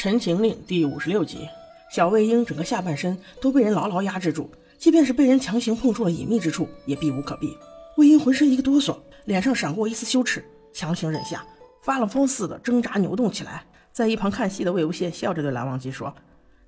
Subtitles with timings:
[0.02, 1.46] 《陈情令》第五十六集，
[1.90, 4.48] 小魏婴整个下半身都被人牢牢压制住，
[4.78, 7.54] 即便是被人强行碰触了隐秘之处，也避无可避。
[7.98, 10.42] 魏婴浑身一个哆嗦，脸上闪过一丝羞耻，
[10.72, 11.44] 强行忍下，
[11.82, 13.62] 发了疯似的挣扎扭动起来。
[13.92, 16.14] 在一旁看戏的魏无羡笑着对蓝忘机说：“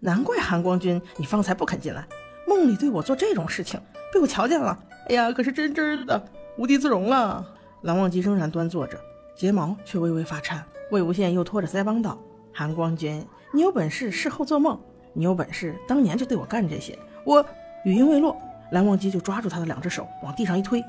[0.01, 2.07] 难怪韩光君，你方才不肯进来，
[2.47, 3.81] 梦里对我做这种事情，
[4.13, 4.79] 被我瞧见了。
[5.09, 6.23] 哎呀，可是真真的
[6.59, 7.43] 无地自容了。”
[7.81, 9.01] 蓝忘机仍然端坐着，
[9.35, 10.63] 睫毛却微微发颤。
[10.91, 12.21] 魏无羡又拖着腮帮道。
[12.53, 14.79] 韩光君，你有本事事后做梦，
[15.15, 16.99] 你有本事当年就对我干这些。
[17.25, 17.45] 我
[17.85, 18.37] 语音未落，
[18.73, 20.83] 蓝忘机就抓住他的两只手往地上一推，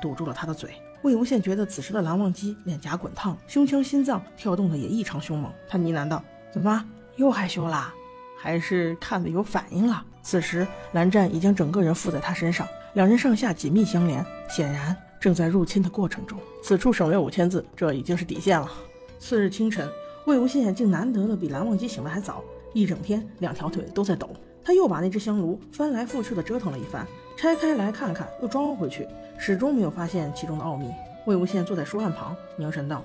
[0.00, 0.70] 堵住了他的嘴。
[1.02, 5.52] 魏无羡觉得此时的蓝忘机脸颊滚烫，胸腔心脏跳动的也异常凶猛。
[5.68, 6.84] 他呢喃道：“怎么
[7.16, 7.94] 又害羞啦？
[8.38, 16.38] 还是看的有反应了？”此时蓝湛已将整个人附在他身上，两人上下紧密相连，显然正在入侵的过程中。
[16.62, 18.70] 此处省略五千字，这已经是底线了。
[19.18, 19.88] 次日清晨。
[20.26, 24.28] 魏无羡竟难得的比蓝忘机醒得还早，一整天两条腿都在抖。
[24.62, 30.86] 他又把那只香炉翻来覆去的折腾了一番，拆开来看看，又装回去，始终没有发现其中的奥秘。
[31.26, 33.02] 魏无羡坐在书案旁，凝神道：“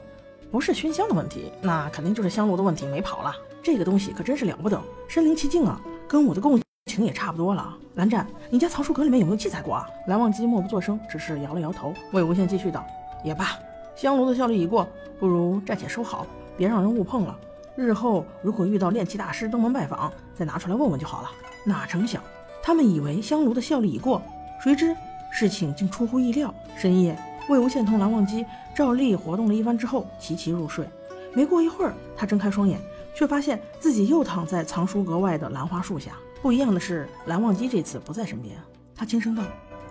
[0.51, 3.33] 不是熏香的问题，那肯定就是香炉的问题没跑了。
[3.63, 6.59] 这个东西可真是了不得，身临其境啊，跟我的共
[6.91, 7.75] 情也差不多了。
[7.95, 11.93] 蓝湛，你家藏书阁里面有没有记载过啊？”蓝忘机默不作声，只是摇了摇头。
[12.11, 12.85] 魏无羡继续道
[13.23, 13.57] ：“也罢，
[13.95, 17.37] 香炉的效力已过，不如暂且收好。”别让人误碰了。
[17.75, 21.31] 日后如果遇到炼气大师登门拜访，再拿出来问问就好了。
[21.63, 22.21] 哪成想，
[22.61, 24.21] 他们以为香炉的效力已过，
[24.61, 24.95] 谁知
[25.31, 26.53] 事情竟出乎意料。
[26.77, 27.17] 深夜，
[27.49, 30.87] 魏无羡同蓝忘机照例活动了一番之后，齐齐入睡。
[31.33, 32.79] 没过一会儿，他睁开双眼，
[33.13, 36.13] 却发现自己又躺在藏书阁外的兰花树下。
[36.41, 38.55] 不一样的是，蓝忘机这次不在身边。
[38.95, 39.43] 他轻声道：“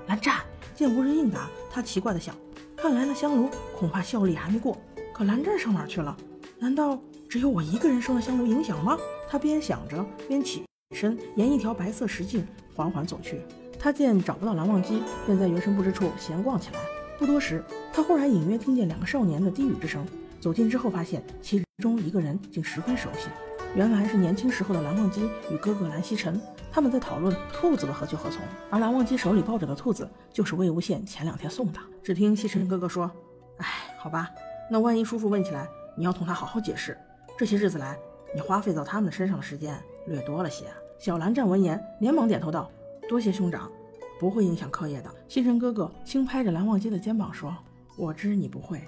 [0.06, 0.36] 蓝湛。”
[0.74, 2.34] 见无人应答，他奇怪的想：
[2.76, 4.76] 看来那香炉恐怕效力还没过。
[5.12, 6.16] 可蓝湛上哪去了？
[6.58, 6.98] 难道
[7.28, 8.96] 只有我一个人受了香炉影响吗？
[9.28, 13.40] 他边想着，边起身，沿一条白色石径缓缓走去。
[13.78, 16.78] 他见找不到蓝忘机，便在云深不知处闲逛起来。
[17.18, 20.06] 不多时，他忽然隐约听见两个少年的低语之声。
[20.40, 23.28] 走近之后，发现其中一个人竟十分熟悉，
[23.74, 26.40] 原来是年轻时候的蓝忘机与哥哥蓝曦臣。
[26.72, 28.40] 他们在讨论兔子的何去何从，
[28.70, 31.78] 而蓝忘机手里抱着的兔子，就是魏无羡前两天送的。
[32.02, 33.10] 只听曦臣哥哥说
[33.58, 33.66] ：“哎，
[33.98, 34.28] 好吧，
[34.70, 36.96] 那万一叔父问起来……”你要同他好好解释，
[37.38, 37.96] 这些日子来，
[38.34, 40.64] 你花费到他们身上的时间略多了些。
[40.98, 42.70] 小蓝湛闻言，连忙点头道
[43.08, 43.70] ：“多谢兄长，
[44.18, 47.54] 不会影响课业的。”星辰哥哥轻拍着蓝忘机的肩膀说
[47.96, 48.82] ：“我知你不会，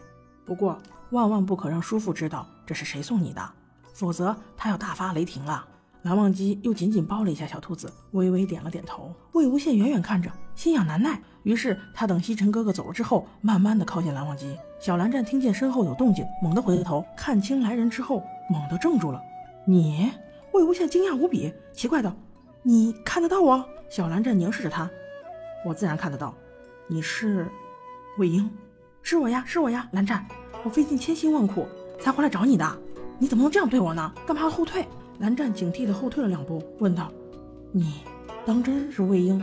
[0.44, 0.78] 不过
[1.10, 3.42] 万万不可让叔父知道这是谁送你的，
[3.94, 5.66] 否则他要大发雷霆了。”
[6.06, 9.12] 蓝忘机又紧紧抱了一下小兔子，微微点了点头。
[9.32, 14.56] 魏无羡远远看着，心痒难耐，于是他等西尘哥哥走了之后，慢慢的靠近蓝忘机。
[14.78, 19.20] 小蓝湛听见身后有动静，猛地回头看清来人之后，猛地怔住了。
[19.66, 20.08] 你？
[20.52, 22.14] 魏无羡惊讶无比，奇怪道
[22.62, 24.88] ：“你看得到我？”小蓝湛凝视着他
[25.66, 26.32] ：“我自然看得到，
[26.86, 27.50] 你是
[28.16, 28.48] 魏婴，
[29.02, 30.24] 是我呀，是我呀，蓝湛，
[30.62, 31.66] 我费尽千辛万苦
[32.00, 32.78] 才回来找你的，
[33.18, 34.12] 你怎么能这样对我呢？
[34.24, 34.86] 干嘛要后退？”
[35.18, 37.10] 蓝湛警惕地后退了两步，问道
[37.72, 38.02] ：“你
[38.44, 39.42] 当真是魏婴？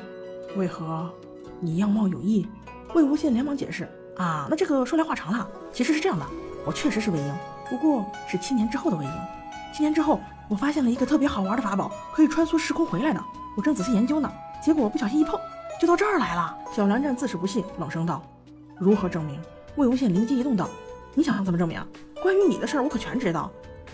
[0.55, 1.11] 为何
[1.59, 2.47] 你样貌有异？”
[2.93, 5.49] 魏无羡连忙解释：“啊，那这个说来话长了。
[5.71, 6.25] 其实是这样的，
[6.63, 7.33] 我确实是魏婴，
[7.67, 9.11] 不过是七年之后的魏婴。
[9.73, 13.19] 七年之后，我发现了一个特别好玩的法宝，可以穿梭时空回来的。
[13.57, 14.31] 我正仔细研究呢，
[14.63, 15.39] 结果不小心一碰，
[15.81, 18.21] 就到这儿来了。”小蓝湛自是不信，冷声道
[18.77, 19.39] ：“如何证明？”
[19.75, 20.69] 魏无羡灵机一动道
[21.15, 21.83] ：“你想要怎么证明？
[22.21, 23.51] 关于你的事儿，我可全知道。”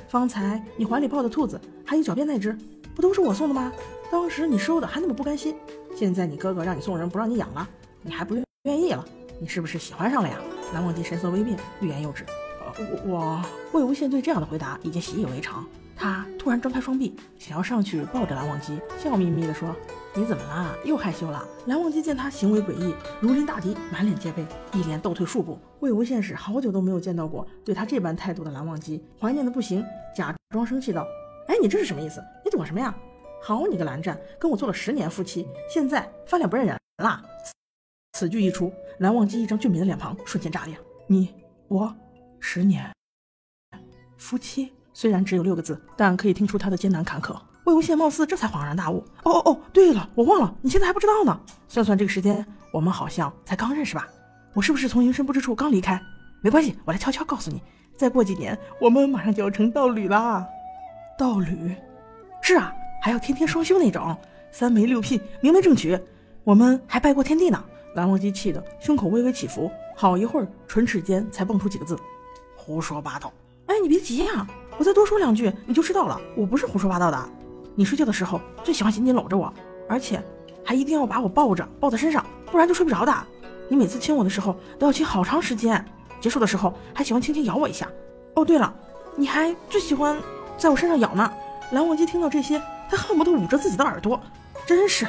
[0.10, 2.58] 方才你怀里抱的兔子，还有脚边那只，
[2.96, 3.72] 不都是我送的吗？
[4.12, 5.56] 当时你收的还那么不甘心，
[5.96, 7.70] 现在你哥哥让你送人，不让你养了，
[8.02, 9.06] 你还不愿愿意了？
[9.40, 10.40] 你是不是喜欢上了呀？
[10.74, 12.26] 蓝忘机神色微变，欲言又止。
[12.26, 12.74] 呃，
[13.06, 15.64] 我我魏无羡对这样的回答已经习以为常。
[15.96, 19.76] 他突然张开双臂，想要上去抱着蓝忘机，笑眯眯地说
[20.16, 20.76] ：“你怎么啦？
[20.84, 25.58] 又害羞了？”蓝忘机见他行为诡异，如临大敌，满脸戒备，一连倒退数步。
[25.82, 29.86] 魏无羡是好久都没有见到过对他这般态度的蓝忘机，怀念的不行，
[30.16, 31.06] 假装生气道
[31.48, 32.22] ：“哎，你这是什么意思？
[32.44, 32.94] 你躲什么呀？
[33.42, 37.24] 好你个蓝湛，跟我做了十年夫妻，现在翻脸不认人啦！”
[38.18, 40.78] 此句一出，蓝忘机一张俊美的脸庞瞬间炸裂。
[41.08, 41.34] 你
[41.68, 41.96] 我
[42.40, 42.92] 十年
[44.18, 44.74] 夫妻。
[44.92, 47.40] 虽然只有六个字，但可以听出他的艰难坎坷。
[47.70, 51.40] 魏无羡貌似这才恍然大悟：“哦哦哦，对了，我忘了，你现在还不知道呢。
[51.68, 52.44] 算算这个时间，
[52.74, 54.08] 我们好像才刚认识吧？
[54.56, 56.02] 我是不是从云深不知处刚离开？
[56.42, 57.62] 没关系，我来悄悄告诉你，
[57.96, 60.44] 再过几年，我们马上就要成道侣啦。
[61.16, 61.76] 道侣？
[62.42, 62.74] 是啊，
[63.04, 64.18] 还要天天双修那种，
[64.52, 66.00] 三媒六聘，明媒正娶，
[66.44, 67.64] 我们还拜过天地呢。”
[67.96, 71.96] 蓝忘机气得胸口微微起伏，好一会儿，唇齿间才蹦出几个字
[72.56, 73.32] ：“胡说八道。”
[73.68, 74.48] 哎，你别急呀。
[74.78, 76.20] 我再多说两句，你就知道了。
[76.38, 77.30] 我不是胡说八道的。
[77.80, 79.54] 你睡觉的时候最喜欢紧紧搂着我，
[79.88, 80.22] 而且
[80.66, 83.18] 还一定要把我抱着，抱在身上，不然就睡不着的。
[83.70, 85.82] 你每次亲我的时候都要亲好长时间，
[86.20, 87.88] 结束的时候还喜欢轻轻咬我一下。
[88.36, 88.74] 哦，对了，
[89.16, 90.18] 你还最喜欢
[90.58, 91.32] 在我身上咬呢。
[91.72, 94.20] 蓝忘机听到这些，他恨不得捂着自己的耳朵，
[94.68, 95.08] 真是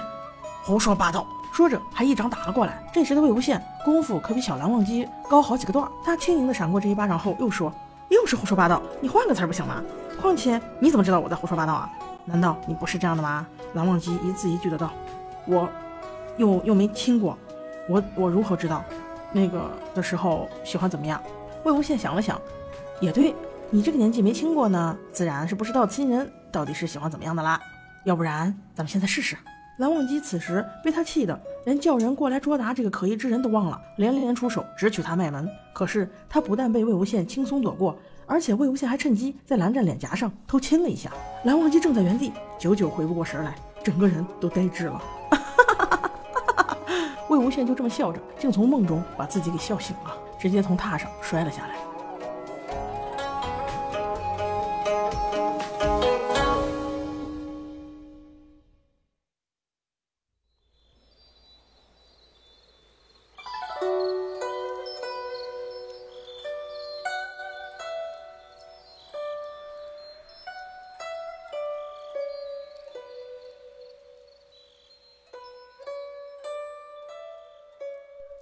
[0.63, 1.27] 胡说八道。
[1.53, 2.89] 说着，还一掌打了过来。
[2.95, 5.91] 这时的魏无羡功夫可比小蓝忘机高好几个段儿。
[6.05, 7.73] 他轻盈的闪过这一巴掌后，又说
[8.11, 9.83] ：“又是胡说八道，你换个词儿不行吗？
[10.23, 11.91] 况且你怎么知道我在胡说八道啊？
[12.31, 14.91] 难道你不是这样的吗？”蓝忘机一字一句的道
[15.47, 15.69] ：“我
[16.37, 17.37] 又又没亲过，
[17.89, 18.83] 我我如何知道
[19.33, 21.21] 那个的时候喜欢怎么样？”
[21.65, 22.41] 魏无羡想了想，
[23.01, 23.35] 也对
[23.69, 27.61] 你这个年纪没亲过呢，自然是不知道亲人到底是喜欢怎么样的啦。
[28.05, 29.37] 要不然咱们现在试试。
[29.77, 35.49] 蓝忘机此时被他气得连叫人过来捉拿这个可疑之人都忘了，连连出手直取他脉门。
[35.73, 37.97] 可是他不但被魏无羡轻松躲过，
[38.31, 41.11] 而且魏无羡还趁机在蓝湛脸颊上偷亲了一下。
[41.43, 42.31] 蓝忘机正在原地，
[42.61, 45.03] 久久回不过神来，整个人都呆滞了。
[47.29, 51.75] 魏无羡就这么笑着，竟从梦中把自己给笑醒了，直接从榻上摔了下来。《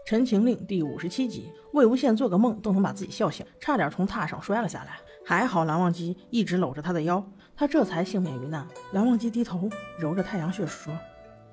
[0.09, 4.93] 陈情令》第五十七集，魏无羡做个梦都能把自己笑醒，差点从榻上摔了下来。
[5.23, 7.23] 还好蓝忘机一直搂着他的腰，
[7.55, 8.67] 他这才幸免于难。
[8.93, 9.69] 蓝忘机低头
[9.99, 10.91] 揉着太阳穴说：“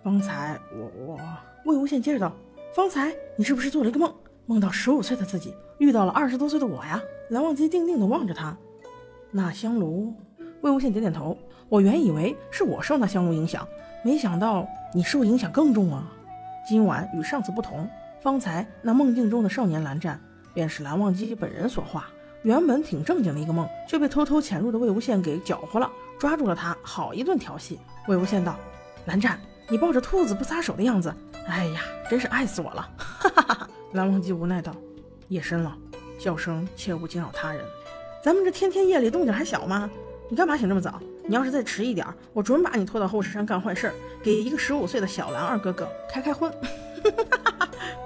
[0.01, 1.19] 方才我我……”
[1.67, 2.31] 魏无羡接着道
[2.73, 4.15] ：“方才你是不是做了一个梦？
[4.45, 8.57] 梦到十五岁的自己遇到了二十多岁的我呀？”蓝忘机定定地望着他。
[9.31, 10.13] 那香炉，
[10.61, 11.37] 魏无羡点点头。
[11.67, 13.67] 我原以为是我受那香炉影响，
[14.01, 16.09] 没想到你受影响更重啊。
[16.65, 17.85] 今晚与上次不同。
[18.25, 20.19] 方才那梦境中的少年蓝湛，
[20.51, 22.07] 便是蓝忘机本人所化。
[22.41, 25.87] 原本挺正经的一个梦，却被偷偷潜入的魏无羡给搅和了，
[26.17, 27.79] 抓住了他，好一顿调戏。
[28.07, 28.57] 魏无羡道
[29.05, 29.39] ：“蓝湛，
[29.69, 31.13] 你抱着兔子不撒手的样子，
[31.47, 33.69] 哎呀，真是爱死我了！”哈哈哈！
[33.93, 34.75] 蓝忘机无奈道
[35.29, 35.77] ：“夜深了，
[36.19, 37.63] 叫声切勿惊扰他人。
[38.23, 39.87] 咱们这天天夜里动静还小吗？
[40.29, 40.99] 你干嘛醒这么早？
[41.27, 43.93] 你要是再迟一点，我准把你拖到后石山干坏事，
[44.23, 46.51] 给一个十五岁的小蓝二哥哥开开荤。”
[47.05, 47.44] 哈哈哈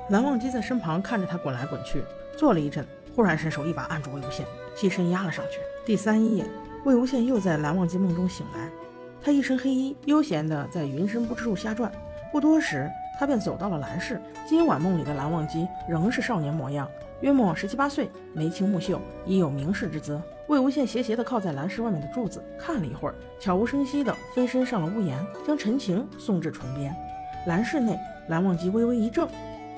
[0.09, 2.03] 蓝忘机在身旁看着他滚来滚去，
[2.35, 2.83] 坐了一阵，
[3.15, 4.41] 忽然伸手一把按住魏无羡，
[4.75, 5.59] 起身压了上去。
[5.85, 6.43] 第三夜，
[6.83, 8.71] 魏无羡又在蓝忘机梦中醒来，
[9.21, 11.91] 他一身黑衣，悠闲地在云深不知处瞎转。
[12.31, 12.89] 不多时，
[13.19, 14.19] 他便走到了蓝氏。
[14.47, 16.89] 今晚梦里的蓝忘机仍是少年模样，
[17.21, 20.19] 约莫十七八岁，眉清目秀，已有名士之姿。
[20.47, 25.15] 魏无羡斜斜地靠在蓝氏外面的柱子，看了一会儿，悄无声息地飞身上了屋檐，
[25.45, 26.95] 将陈情送至唇边。
[27.45, 29.29] 蓝室内，蓝忘机微微一怔。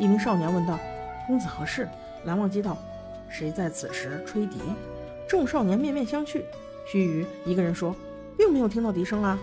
[0.02, 0.80] 一名少年问道
[1.28, 1.88] ：“公子何事？”
[2.26, 2.76] 蓝忘机道
[3.30, 4.58] ：“谁在此时吹笛？”
[5.30, 6.42] 众少年面面相觑。
[6.88, 7.96] 须臾，一个人说
[8.36, 9.38] ：“并没有听到笛声啊。”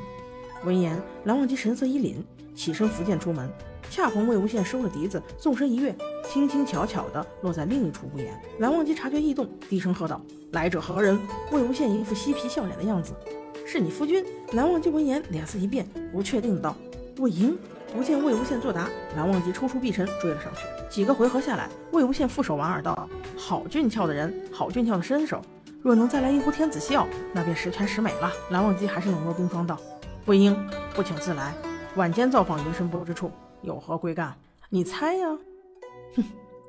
[0.66, 2.16] 闻言，蓝忘机神色一凛，
[2.56, 3.48] 起身拂剑出门。
[3.88, 5.94] 恰逢魏无羡收了笛子，纵身一跃，
[6.28, 8.36] 轻轻巧巧地落在另一处屋檐。
[8.58, 11.16] 蓝忘机察觉异动，低声喝道：“来者何人？”
[11.52, 13.12] 魏无羡一副嬉皮笑脸的样子
[13.64, 16.74] ：“是你夫君。”蓝忘机闻言，脸色一变，不确定道
[17.18, 17.56] ：“魏婴。”
[17.92, 20.60] 不见魏无羡作答，蓝忘机抽出臂辰追了上去。
[20.90, 25.40] 几个回合下来，魏无羡负手莞尔道：“好俊俏的人，好俊俏的身手，
[25.82, 29.78] 若能再来一壶天子笑，那便十全十美了。”蓝忘机还是冷若冰霜道
[30.26, 30.54] ：“魏婴，
[30.94, 31.54] 不请自来。
[31.96, 33.30] 晚间造访云深不知处，
[33.62, 34.34] 有何贵干？
[34.68, 35.26] 你猜呀？”
[36.14, 36.24] 哼，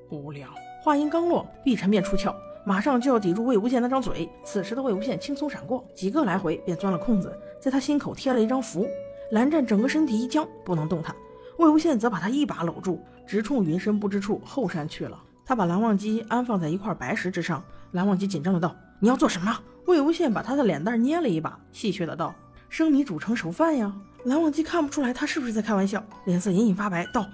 [0.10, 0.48] 无聊。
[0.84, 2.34] 话音刚落，碧晨便出鞘，
[2.66, 4.30] 马上就要抵住魏无羡那张嘴。
[4.46, 8.88] 此时的魏无羡轻松闪过，几个来回便钻了空子，在他心口贴了一张符。
[9.32, 11.16] 蓝湛整个身体一僵，不能动弹。
[11.58, 15.22] 魏无羡则把他一把搂住，直冲云深不知处后山去了。
[15.46, 17.64] 他把蓝忘机安放在一块白石之上。
[17.92, 22.34] 蓝忘机紧张的道：“你要做什么？”魏无羡把他的脸蛋捏了一把，戏谑的道
[22.70, 23.94] ：“生米煮成熟饭呀。”
[24.26, 27.26] 蓝忘机看不出来他是不是在开玩笑，脸色隐隐发白，道：“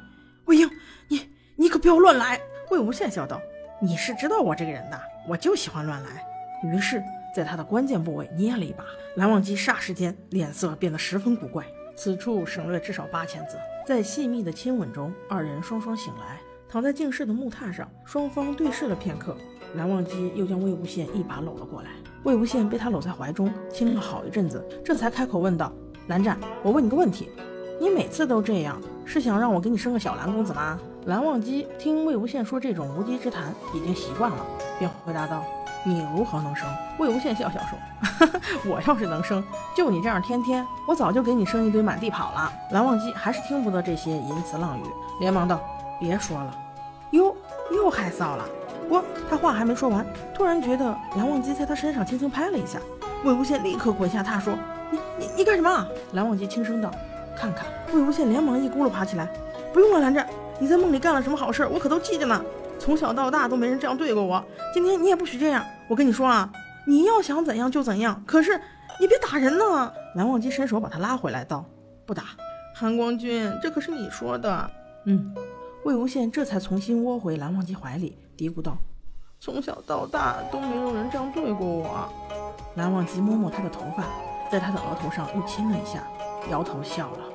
[0.45, 0.69] 魏婴，
[1.09, 1.21] 你
[1.55, 2.39] 你可不要乱来。”
[2.71, 3.39] 魏无羡笑道
[3.81, 6.25] ：“你是知道我这个人的，我就喜欢乱来。”
[6.63, 7.03] 于是，
[7.35, 8.83] 在他的关键部位捏了一把。
[9.17, 11.65] 蓝忘机霎时间脸色变得十分古怪。
[11.95, 13.57] 此处省略至少八千字。
[13.87, 19.35] 在细密的亲吻中，二人双双醒来，躺在静室的木榻上，双方对视了片刻。
[19.75, 21.89] 蓝忘机又将魏无羡一把搂了过来，
[22.23, 25.71] 魏无羡被他搂在怀中，亲了好一阵子，这才开口问道
[26.07, 27.29] ：“蓝湛，我问你个问题，
[27.79, 34.45] 你每次都这样，是想让我给你生个小蓝公子吗？”蓝忘机听魏无羡说这种无稽之谈，已经习惯了，
[34.79, 35.43] 便回答道
[35.85, 36.67] ：“你如何能生？
[36.97, 39.41] 魏无羡笑笑说：“我要是能生，
[39.75, 44.83] 就你这样天天，我早就给你生一堆满地跑了。”蓝忘机还是听不得这些淫词浪语，
[45.19, 45.59] 连忙道
[46.01, 46.53] ：“别说了。”
[47.11, 47.35] 哟，
[47.71, 48.43] 又害臊了。
[48.87, 52.79] 不过他话还没说完，突然觉得蓝忘机在他身上轻轻拍了一下，
[53.23, 54.55] 魏无羡立刻滚下榻说
[54.89, 56.91] ：“你你你干什么？”蓝忘机轻声道
[57.37, 59.27] ：“看看。”魏无羡连忙一咕噜爬起来
[59.71, 60.27] ：“不用了，蓝湛，
[60.57, 62.41] 你在梦里干了什么好事，我可都记着呢。
[62.79, 65.65] 从小到大都没人这样对过我，今天你也不许这样。
[65.87, 66.51] 我跟你说啊，
[66.87, 68.59] 你要想怎样就怎样，可是
[68.99, 71.65] 你别打人呢。”蓝忘机伸手把他拉回来，道
[72.05, 72.23] ：“不打。”
[72.75, 74.69] 韩光君，这可是你说的。
[75.05, 75.33] 嗯。
[75.83, 78.75] 魏无羡这才重新窝回蓝忘机怀里，嘀咕道
[79.39, 82.09] ：“从小到大都没有人这样对过我。”
[82.75, 84.03] 蓝忘机摸摸他的头发，
[84.51, 86.03] 在他的额头上又亲了一下，
[86.49, 87.19] 摇头笑了。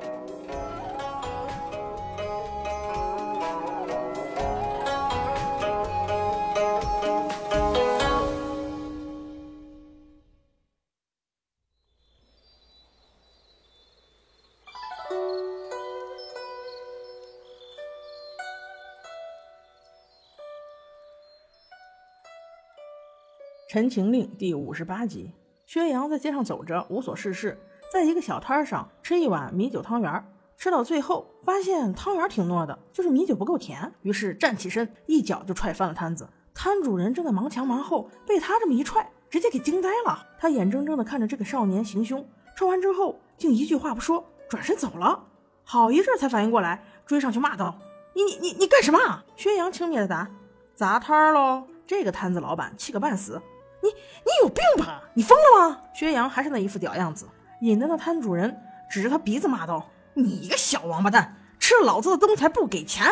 [23.73, 25.31] 陈情令》第五十八集，
[25.65, 27.57] 薛洋在街上走着，无所事事，
[27.89, 30.25] 在一个小摊上吃一碗米酒汤圆。
[30.57, 36.27] 吃到最后，发现汤圆挺糯的，就是米酒不够甜，于是站起身，一脚就踹翻了摊子。
[36.53, 40.21] 摊主人正在忙前忙后，被他这么一踹，直接给惊呆了。
[40.37, 45.27] 他眼睁睁地看着这个少年行凶，踹完之后竟一句话不说，转身走了。
[45.63, 47.79] 好一阵才反应过来，追上去骂道
[48.15, 50.29] ：“你你你你干什么？”薛洋轻蔑地答
[50.75, 53.41] ：“砸摊喽。”这个摊子老板气个半死。
[53.81, 55.03] 你你有病吧？
[55.13, 55.81] 你疯了吗？
[55.93, 57.27] 薛洋还是那一副屌样子，
[57.61, 63.05] 引得那摊主人指着他鼻子骂道：“你个小王八蛋，吃了老子的东西还不给钱，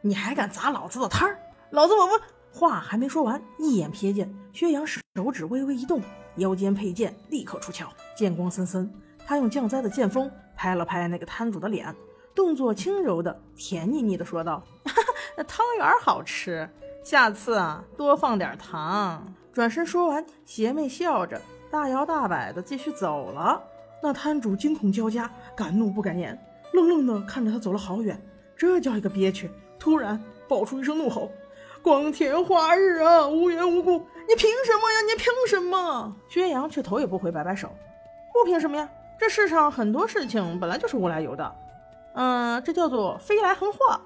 [0.00, 1.38] 你还敢砸老子的摊儿？
[1.70, 2.12] 老子我不……”
[2.50, 5.00] 话还没说完，一眼瞥见薛洋手
[5.32, 6.02] 指微微一动，
[6.36, 8.90] 腰间佩剑立刻出鞘，剑光森森。
[9.24, 11.94] 他用降灾的剑锋拍了拍那个摊主的脸，
[12.34, 15.02] 动作轻柔的、甜腻腻的说道：“哈哈，
[15.36, 16.68] 那汤圆好吃，
[17.04, 19.22] 下次啊多放点糖。”
[19.58, 23.60] 转身说完，邪魅笑着，大摇大摆的继续走了。
[24.00, 26.40] 那摊主惊恐交加，敢怒不敢言，
[26.74, 28.22] 愣愣的看着他走了好远，
[28.56, 29.50] 这叫一个憋屈。
[29.76, 31.32] 突然爆出一声怒吼
[31.82, 33.98] ：“光天化日啊，无缘无故，
[34.28, 35.00] 你凭什么呀？
[35.08, 37.68] 你凭什么？”薛洋却头也不回，摆摆手
[38.32, 38.88] ：“不凭什么呀？
[39.18, 41.56] 这世上很多事情本来就是无来由的。
[42.14, 44.00] 嗯，这叫做飞来横祸。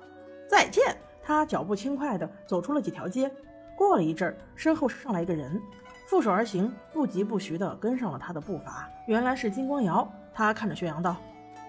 [0.48, 3.30] 再见。”他脚步轻快的走出了几条街。
[3.76, 5.60] 过了一阵儿，身后上来一个人，
[6.06, 8.88] 负手而行，不疾不徐地跟上了他的步伐。
[9.06, 10.10] 原来是金光瑶。
[10.34, 11.16] 他看着薛洋道：“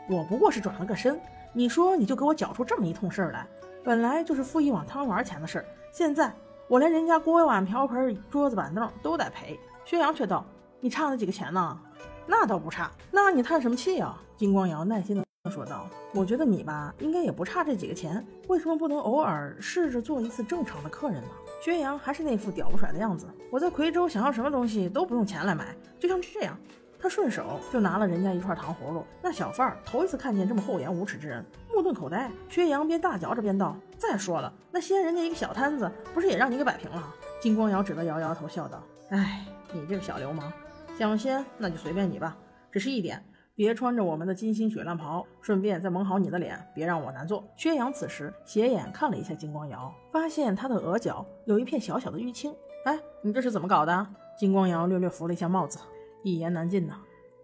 [0.09, 1.19] 我不过是转了个身，
[1.51, 3.45] 你说你就给我搅出这么一通事儿来。
[3.83, 6.31] 本来就是付一碗汤圆钱的事儿，现在
[6.69, 10.45] 我连人家锅碗瓢盆、桌子板凳都得赔。”薛洋却道
[10.79, 11.77] ：“你差那几个钱呢？
[12.25, 12.89] 那倒不差。
[13.11, 21.27] 那你叹什么气啊？”金光瑶耐心地说道：“我觉得你吧，应该也不差这几个钱，为什么不能偶尔试着做一次正常的客人呢？”
[21.63, 23.25] 薛洋还是那副屌不甩的样子。
[23.49, 26.59] 我在夔州想要什么东西都不用钱来买，就像是这样，
[26.99, 29.05] 他顺手就拿了人家一串糖葫芦。
[29.21, 32.29] 那小贩儿头一次看见这么厚颜无耻之人，目瞪口呆。
[32.49, 37.01] 薛洋边大嚼着边道：“再说了，那掀人家一个小摊子，不是也让你给摆平了？”
[37.39, 40.51] 金光瑶只得摇摇头，笑道：“哎，你这个小流氓，
[40.99, 42.35] 想掀那就随便你吧。
[42.73, 43.23] 只是一点。”
[43.55, 47.43] 别穿着我们的金星雪乱袍，顺便再蒙好你的脸，别让我难做。
[47.55, 52.51] 薛洋此时斜眼看了一下金光瑶，发现她的额角有一片小小的淤青。
[52.85, 54.07] 哎，你这是怎么搞的？
[54.39, 55.77] 金光瑶略略扶了一下帽子，
[56.23, 56.95] 一言难尽呢。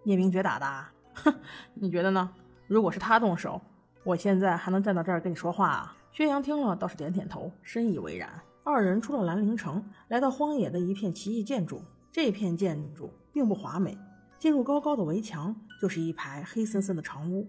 [0.02, 1.32] 聂明觉打的，哼，
[1.74, 2.28] 你觉得呢？
[2.66, 3.60] 如果是他动手，
[4.02, 5.96] 我现在还能站到这儿跟你说话啊？
[6.10, 8.28] 薛洋听了倒是点点头，深以为然。
[8.64, 11.80] 二人出了兰陵城，来到荒野的一片奇异建筑。
[12.10, 13.96] 这片建筑并不华美。
[14.40, 17.48] 进入高高的围墙，就是一排黑森森的长屋。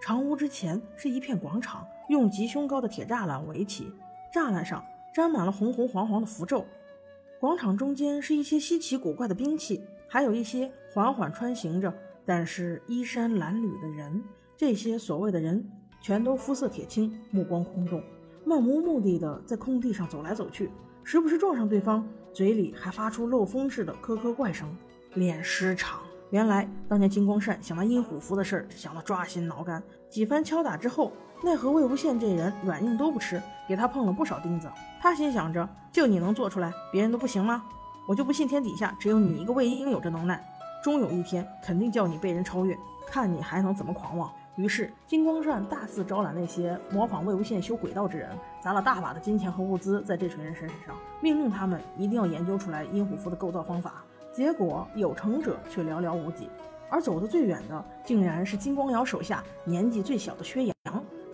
[0.00, 3.90] 长屋之前是一片广场，用极胸高的铁栅栏围起，
[4.32, 6.64] 栅栏上沾满了红红黄黄的符咒。
[7.40, 11.92] 广场中间是一些稀奇古怪的兵器，还有一些缓缓穿行着，
[12.24, 14.22] 但是衣衫褴褛的人。
[14.56, 15.66] 这些所谓的人，
[16.00, 18.02] 全都肤色铁青，目光空洞，
[18.44, 20.70] 漫无目的的在空地上走来走去，
[21.02, 24.74] 时不时撞上对方，嘴里还发出漏风似的咳咳怪声，
[25.14, 26.03] 脸尸长。
[26.34, 29.80] 原来当年金光善想拿阴虎符的事儿，想得抓心挠肝。
[30.10, 31.12] 几番敲打之后，
[31.44, 34.68] 奈何魏无羡这人软硬都不吃，给他碰了不少钉子。
[35.00, 37.62] 他心想着，就你能做出来，别人都不行吗？
[38.08, 40.44] 我就不信天底下只有你一个魏婴有这能耐，
[40.82, 42.76] 终有一天肯定叫你被人超越，
[43.06, 44.28] 看你还能怎么狂妄。
[44.56, 54.02] 于是金光善大肆招揽那些模仿魏无羡修鬼道之人，砸了大把的金钱和物资在这群人身上，命令他们一定要研究出来阴虎符的构造方法。
[54.34, 56.50] 结果有成者却寥寥无几，
[56.90, 60.74] 而走得最远的竟然是金光瑶手下年纪最小的薛洋。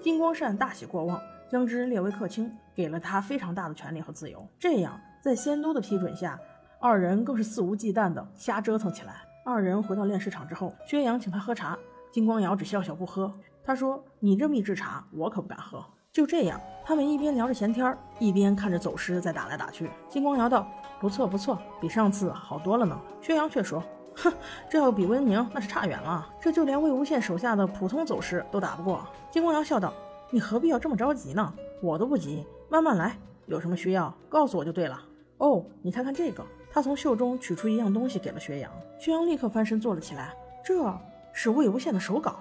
[0.03, 4.47] 金光善大喜过望，将之列为客卿，给了他非常大的权利和自由。
[4.59, 6.39] 这样，在仙都的批准下，
[6.79, 9.23] 二人更是肆无忌惮的瞎折腾起来。
[9.47, 11.79] 二人回到炼尸场之后，薛洋请他喝茶，
[12.13, 13.33] 金光瑶只笑笑不喝。
[13.65, 19.89] 他说：“你这秘制茶，我可不敢喝。”就这样，他们一边聊着闲天，一边看着走尸在打来打去。
[20.09, 20.67] 金光瑶道
[20.99, 23.81] ：“不错不错，比上次好多了呢。”薛洋却说
[24.17, 24.33] ：“哼，
[24.69, 29.95] 这要比温宁那是差远了，这就连魏无羡手下的普通走尸都打不过。”金光瑶笑道
[30.31, 31.55] ：“你何必要这么着急呢？
[31.81, 33.17] 我都不急，慢慢来。
[33.47, 35.01] 有什么需要，告诉我就对了。”
[35.39, 36.45] 哦，你看看这个。
[36.73, 40.35] 他从袖中取出一样东西给了薛洋，薛洋立刻翻身坐了起来。
[40.65, 40.93] 这
[41.33, 42.37] 是魏无羡的手稿。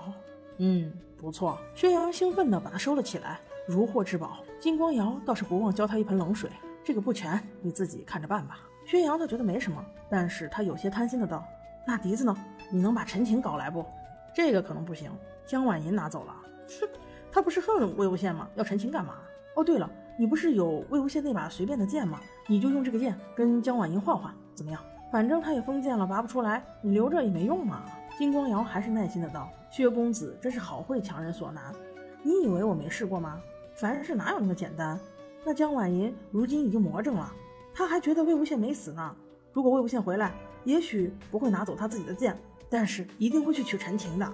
[0.58, 1.58] 嗯，不错。
[1.76, 3.40] 薛洋兴奋地把它收了起来，
[3.72, 4.40] 如获至宝。
[4.60, 6.50] 金光瑶倒是不忘浇他一盆冷水。
[6.84, 8.62] 这个不全，你自己看着办吧。
[8.84, 11.46] 薛洋倒觉得没什么，但是他有些贪心的道
[11.86, 12.36] ：“那笛子呢？
[12.72, 13.86] 你能把陈情搞来不？
[14.34, 15.12] 这个可能不行。
[15.46, 16.36] 江婉银拿走了。
[16.82, 16.90] 哼，
[17.32, 18.48] 他不是恨魏无羡吗？
[18.56, 19.16] 要陈情干嘛？
[19.56, 22.20] 哦，对了。”你不是有魏无羡那把随便的剑吗？
[22.48, 24.82] 你就用这个剑跟江婉莹换换，怎么样？
[25.12, 27.84] 反正他也封剑了，拔不出来，你留着也没用嘛。
[28.18, 31.74] 金光瑶还是耐心的道：“薛公子真是好会强人所难，
[32.22, 33.40] 你以为我没试过吗？
[33.80, 35.00] 凡事哪有那么简单？
[35.46, 37.34] 那江婉莹如今已经魔怔了，
[37.74, 39.16] 他还觉得魏无羡没死呢。
[39.54, 40.34] 如果魏无羡回来，
[40.66, 42.38] 也许不会拿走他自己的剑，
[42.70, 44.30] 但是一定会去取陈情的，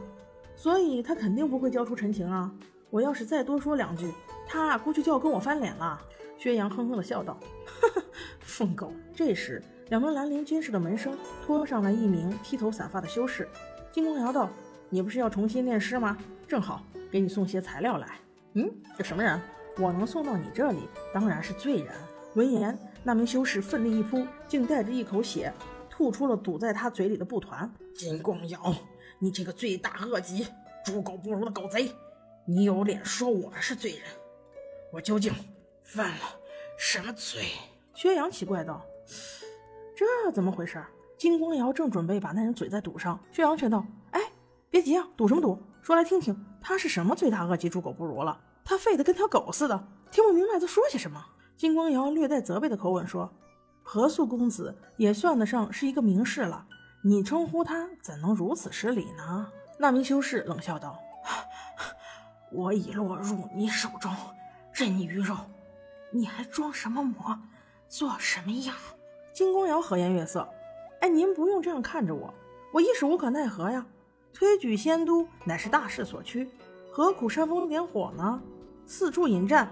[0.55, 2.51] 所以他肯定不会交出陈情啊。
[2.89, 4.11] 我要是再多说两句。”
[4.47, 5.99] 他估计就要跟我翻脸了。
[6.37, 8.03] 薛洋哼哼的笑道：“哈哈，
[8.39, 13.47] 疯狗。”这时，两名兰陵军士的门生拖上来一名披头散发的修士。
[13.91, 14.49] 金光瑶道
[14.89, 16.17] ：“你不是要重新炼尸吗？
[16.47, 18.07] 正好给你送些材料来。”
[18.55, 19.39] 嗯，这什么人？
[19.77, 21.93] 我能送到你这里，当然是罪人。
[22.35, 25.53] 闻言，那名修士奋力一扑，竟带着一口血
[25.89, 27.69] 吐出了堵在他嘴里的布团。
[27.93, 28.73] 金光瑶，
[29.19, 30.47] 你这个罪大恶极、
[30.85, 31.91] 猪狗不如的狗贼，
[32.45, 34.01] 你有脸说我是罪人？
[34.93, 35.33] 我究竟
[35.83, 36.23] 犯了
[36.79, 37.43] 什么罪？
[37.93, 38.85] 薛洋奇怪道
[39.95, 40.81] ：“这怎么回事？”
[41.17, 44.21] 金光瑶正准备把那人嘴再堵上，薛洋却道：“哎，
[44.69, 45.61] 别急啊，堵什么堵？
[45.81, 48.41] 说来听听，他是什么罪大恶极、猪狗不如了？
[48.65, 51.25] 他废得跟条狗似的，听不明白在说些什么。”
[51.55, 53.31] 金光瑶略带责备的口吻说
[53.81, 56.65] ：“何素公子也算得上是一个名士了，
[57.03, 59.49] 你称呼他怎能如此失礼呢？”
[59.79, 60.99] 那名修士冷笑道
[62.51, 64.11] ：“我已落入你手中。”
[64.73, 65.37] 任你鱼肉，
[66.11, 67.39] 你还装什么模，
[67.87, 68.75] 做什么样？
[69.31, 70.45] 金光瑶和颜悦色，
[70.99, 72.33] 哎，您不用这样看着我，
[72.73, 73.85] 我一时无可奈何呀。
[74.33, 76.49] 推举仙都乃是大势所趋，
[76.91, 78.41] 何苦煽风点火呢？
[78.87, 79.67] 四处引战，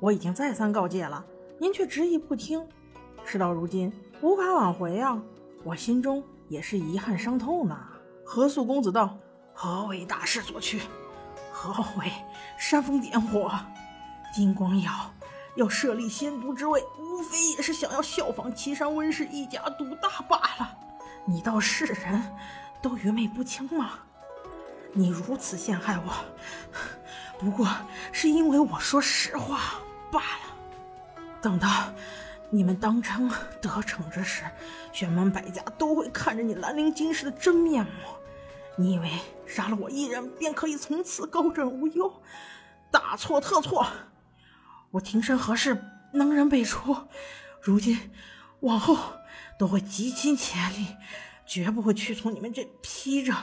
[0.00, 1.24] 我已经再三告诫了，
[1.58, 2.66] 您却执意不听。
[3.24, 3.92] 事到如今，
[4.22, 5.20] 无法挽回啊，
[5.62, 7.78] 我心中也是遗憾伤透呢。
[8.24, 9.18] 何素公子道
[9.52, 10.80] ：“何为大势所趋？
[11.52, 12.10] 何为
[12.58, 13.52] 煽风点火？”
[14.34, 14.90] 金光瑶
[15.54, 20.78] 要设立仙都之位，无非也是想要效仿岐山温氏一家独大罢了。
[21.24, 22.22] 你道世人
[22.80, 23.90] 都愚昧不清吗？
[24.92, 26.12] 你如此陷害我，
[27.38, 27.68] 不过
[28.12, 31.26] 是因为我说实话罢了。
[31.42, 31.68] 等到
[32.50, 33.28] 你们当真
[33.60, 34.42] 得逞之时，
[34.92, 37.90] 玄门百家都会看着你兰陵金氏的真面目。
[38.76, 39.10] 你以为
[39.46, 42.22] 杀了我一人便可以从此高枕无忧？
[42.90, 43.86] 大错特错！
[44.90, 46.96] 我庭身何事，能人辈出。
[47.60, 48.10] 如今
[48.60, 48.96] 往后
[49.58, 50.96] 都会极尽全力，
[51.46, 53.34] 绝不会屈从你们这披着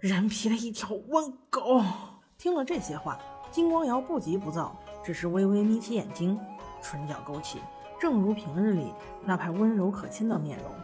[0.00, 1.84] 人皮的一条温狗。
[2.38, 3.18] 听了这些话，
[3.50, 4.72] 金光瑶不急不躁，
[5.02, 6.38] 只是微微眯起眼睛，
[6.80, 7.58] 唇角勾起，
[8.00, 10.70] 正如平日里那派温柔可亲的面容。《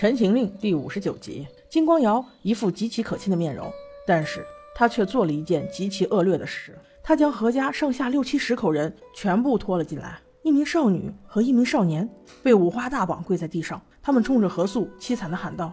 [0.00, 3.70] 陈情令》第五十九集，金光瑶一副极其可亲的面容，
[4.06, 4.42] 但是
[4.74, 6.74] 她却做了一件极其恶劣的事。
[7.02, 12.08] 她将何家上下六七十口人全部拖了进来，一名少女和一名少年
[12.42, 15.70] 被五花大绑跪在地上，他们冲着何素凄惨地喊道：“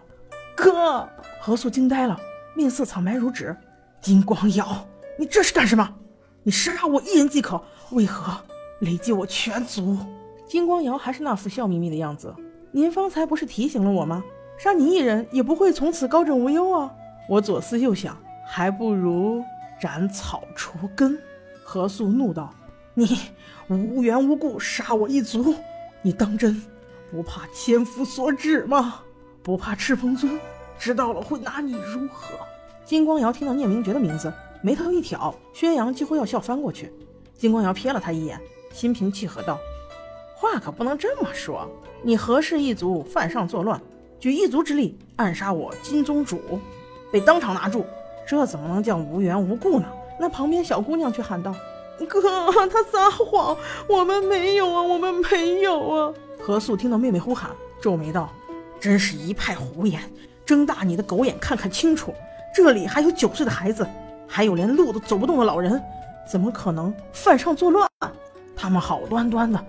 [0.54, 1.08] 哥！”
[1.40, 2.14] 何素惊呆了，
[2.54, 3.56] 面色苍白如纸。
[4.02, 4.86] 金光瑶，
[5.18, 5.90] 你这是干什么？
[6.42, 7.58] 你杀我一人即可，
[7.92, 8.38] 为何
[8.80, 9.96] 累计我全族？
[10.46, 12.34] 金光瑶还是那副笑眯眯的样子。
[12.70, 14.22] 您方才不是提醒了我吗？
[14.58, 16.92] 杀你一人也不会从此高枕无忧啊！
[17.28, 19.42] 我左思右想，还不如
[19.80, 21.18] 斩草除根。
[21.62, 22.52] 何素怒道
[22.94, 23.18] ：“你
[23.68, 25.54] 无缘无故杀我一族，
[26.02, 26.60] 你当真
[27.10, 29.00] 不怕千夫所指吗？
[29.42, 30.38] 不怕赤峰尊
[30.78, 32.34] 知道了会拿你如何？”
[32.84, 36.92] 金光瑶听到聂明珏的名字，眉头一挑，薛洋几乎要笑翻过去。
[37.36, 38.40] 金光瑶瞥了他一眼，
[38.72, 39.58] 心平气和道
[40.34, 41.70] ：“话可不能这么说。
[42.02, 43.80] 你何氏一族犯上作乱，
[44.20, 46.40] 举一族之力暗杀我金宗主，
[47.12, 47.84] 被当场拿住，
[48.26, 49.86] 这怎么能叫无缘无故呢？”
[50.20, 51.54] 那旁边小姑娘却喊道
[52.08, 52.20] ：“哥，
[52.68, 53.56] 他撒谎，
[53.88, 58.28] 我们没有啊，我们没有啊！”何素听到妹妹呼喊，皱眉道
[58.80, 60.02] ：“真是一派胡言！
[60.44, 62.14] 睁大你的狗眼看看清楚，
[62.54, 63.86] 这里还有九岁的孩子，
[64.26, 65.80] 还有连路都走不动的老人。”
[66.30, 67.88] 怎么可能犯上作乱？
[68.54, 69.64] 他们好端端的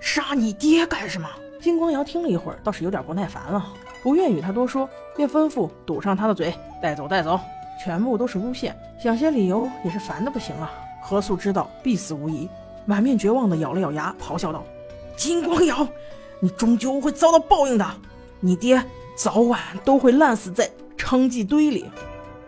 [0.00, 1.28] 杀你爹干什么？
[1.66, 3.66] 金光瑶听了一会儿，倒是有点不耐烦了，
[4.00, 7.40] 不愿与他多说，便吩咐堵上他的嘴，带走带走。
[7.82, 10.70] 全部都是诬陷，想些理由也是烦的不行了。
[11.02, 12.48] 何素知道必死无疑，
[12.84, 14.62] 满面绝望的咬了咬牙，咆哮道
[15.18, 15.84] ：“金光瑶，
[16.38, 17.84] 你终究会遭到报应的，
[18.38, 18.80] 你爹
[19.16, 21.84] 早晚都会烂死在娼妓堆里，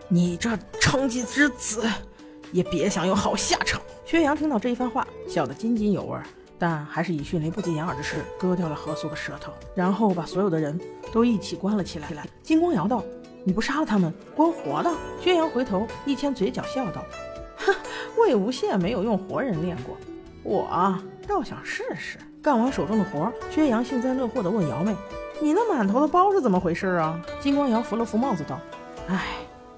[0.07, 1.83] 你这娼妓之子！”
[2.53, 3.81] 也别想有好下场。
[4.05, 6.17] 薛洋听到这一番话，笑得津津有味，
[6.59, 10.77] 但还是以迅雷不及掩耳之势割掉了何素的舌头，然后把所有的人
[11.13, 12.09] 都一起关了起来。
[12.43, 13.01] 金光瑶道
[13.45, 14.91] ：“你不杀了他们，关活的？”
[15.21, 17.01] 薛洋回头一牵嘴角笑道
[17.57, 17.73] ：“哼，
[18.17, 19.95] 魏无羡没有用活人练过，
[20.43, 24.95] 我倒想试试。”干完手中的活，薛洋幸灾乐祸地问瑶妹
[25.41, 28.59] ：“你那满头的包是怎么回事啊？”金光瑶扶了扶帽子道
[29.07, 29.37] ：“哎，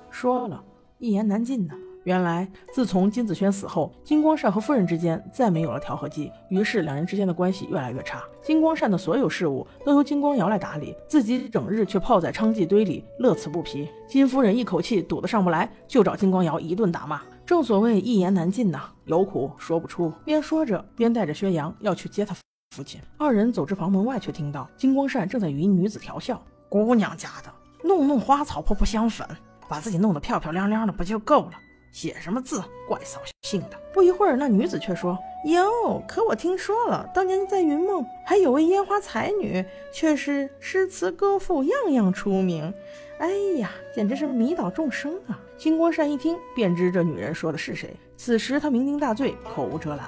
[0.09, 0.63] 说了
[0.97, 8.23] 一言难尽呢。”原来，自从金子轩死后，金光善和夫人之间再没有了调和剂，于是两人之间的关系越来越差。
[8.41, 13.87] 金光善的所有事务都由金光瑶来打理，自己整日却泡在娼妓堆里，乐此不疲。
[14.07, 17.21] 金夫人一口气堵得上不来，就找金光瑶一顿打骂。
[17.45, 20.11] 正所谓一言难尽呐，有苦说不出。
[20.25, 22.33] 边说着，边带着薛洋要去接他
[22.75, 22.99] 父亲。
[23.19, 29.27] 二人走至房门外，却听到金光善正在与一女子调笑：“姑娘家的，弄弄花草，泼泼香粉，
[29.67, 31.51] 把自己弄得漂漂亮亮的，不就够了？”
[31.91, 33.79] 写什么字，怪扫兴的。
[33.93, 42.73] 不一会儿，那女子却说：“哟，可我听说了，当年在云梦还有位烟花才女，却是诗词歌赋样样出名。
[43.19, 47.95] 哎呀，简直是迷倒众生啊！”金光善一听，便知这女人说的是谁。
[48.17, 50.05] 此时他酩酊大醉，口无遮拦。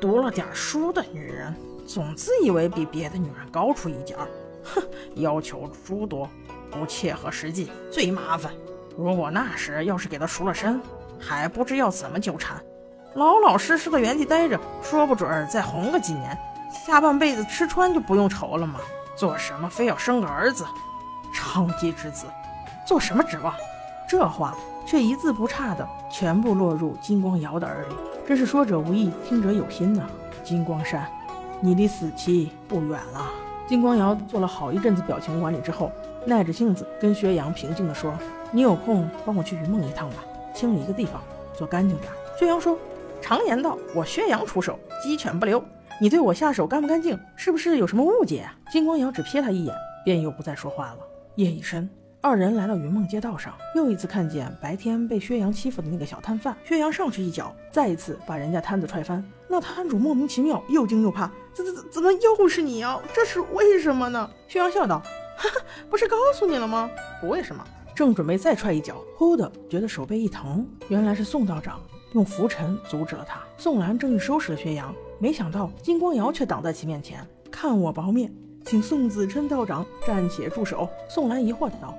[0.00, 1.54] 读了点书的女人，
[1.86, 4.28] 总自以为比别的女人高出一截儿，
[4.62, 4.82] 哼，
[5.14, 6.28] 要求诸多，
[6.70, 8.52] 不切合实际，最麻烦。
[8.96, 10.80] 如果那时要是给他赎了身，
[11.22, 12.60] 还不知要怎么纠缠，
[13.14, 16.36] 老老实实的原地待着，说不准儿再红个几年，
[16.70, 18.80] 下半辈子吃穿就不用愁了吗？
[19.14, 20.64] 做什么非要生个儿子？
[21.34, 22.26] 娼妓之子，
[22.86, 23.54] 做什么指望？
[24.08, 24.54] 这话
[24.84, 27.94] 却一字不差的全部落入金光瑶的耳里，
[28.26, 30.02] 真是说者无意，听者有心呐。
[30.42, 31.06] 金光山，
[31.60, 33.30] 你离死期不远了。
[33.68, 35.90] 金光瑶做了好一阵子表情管理之后，
[36.26, 38.12] 耐着性子跟薛洋平静地说
[38.50, 40.16] ：“你有空帮我去云梦一趟吧。”
[40.54, 41.22] 清理一个地方，
[41.56, 42.12] 做干净点。
[42.38, 42.78] 薛洋说
[43.20, 45.62] ：“常言道，我薛洋出手，鸡犬不留。
[46.00, 47.18] 你对我下手干不干净？
[47.36, 50.98] 是不是有什么误解？”金光瑶只瞥他一眼，便又不再说话了。
[51.36, 51.88] 夜已深，
[52.20, 56.56] 二人来到云梦街道上，又一次看见白天被薛洋欺负的那个小摊贩。
[56.64, 59.22] 薛洋上去一脚，再一次把人家摊子踹翻。
[59.46, 63.00] 那摊主莫名其妙，又惊又怕：“怎怎怎怎么又是你啊？
[63.14, 65.00] 这是为什么呢？”薛洋笑道
[65.36, 66.90] ：“哈哈，不是告诉你了吗？
[67.20, 71.80] 不为什么。”正准备再踹一脚，忽的觉得手背一疼，原来是宋道长
[72.14, 73.40] 用拂尘阻止了他。
[73.58, 78.32] 宋兰正欲收拾了薛洋，没想到金光瑶却挡在其面前，看我薄面，
[78.64, 80.88] 请宋子琛道长暂且住手。
[81.08, 81.94] 宋兰疑惑的道：“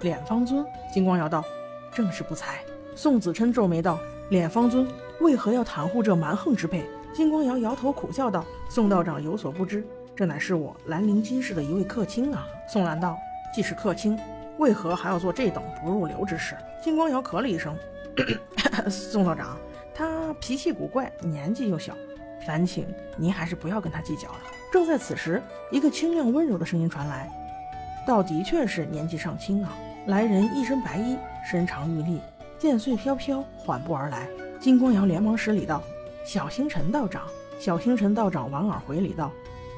[0.00, 1.44] 敛方尊。”金光瑶道
[1.92, 2.60] ：“正是不才。”
[2.96, 3.98] 宋子琛皱眉道
[4.30, 4.88] ：“敛方尊
[5.20, 13.16] 为何要袒护这蛮横之辈？”金光瑶摇头苦笑道：“宋道长有所不知，这乃是我兰陵金氏的一位客卿啊。”宋兰道
[13.54, 14.18] ：“既是客卿。”
[14.58, 16.56] 为何还要做这等不入流之事？
[16.82, 17.76] 金光瑶咳了一声，
[18.90, 19.56] 宋道长，
[19.94, 21.94] 他脾气古怪，年纪又小，
[22.46, 22.86] 烦请
[23.16, 24.40] 您还是不要跟他计较了。
[24.72, 27.30] 正在此时，一个清亮温柔的声音传来，
[28.06, 29.72] 倒的确是年纪尚轻啊。
[30.06, 32.20] 来人一身白衣，身长玉立，
[32.58, 34.28] 剑穗飘飘，缓步而来。
[34.60, 35.82] 金光瑶连忙施礼道
[36.24, 37.22] ：“小星辰道长。”
[37.58, 39.30] 小星辰道长莞尔回礼道：“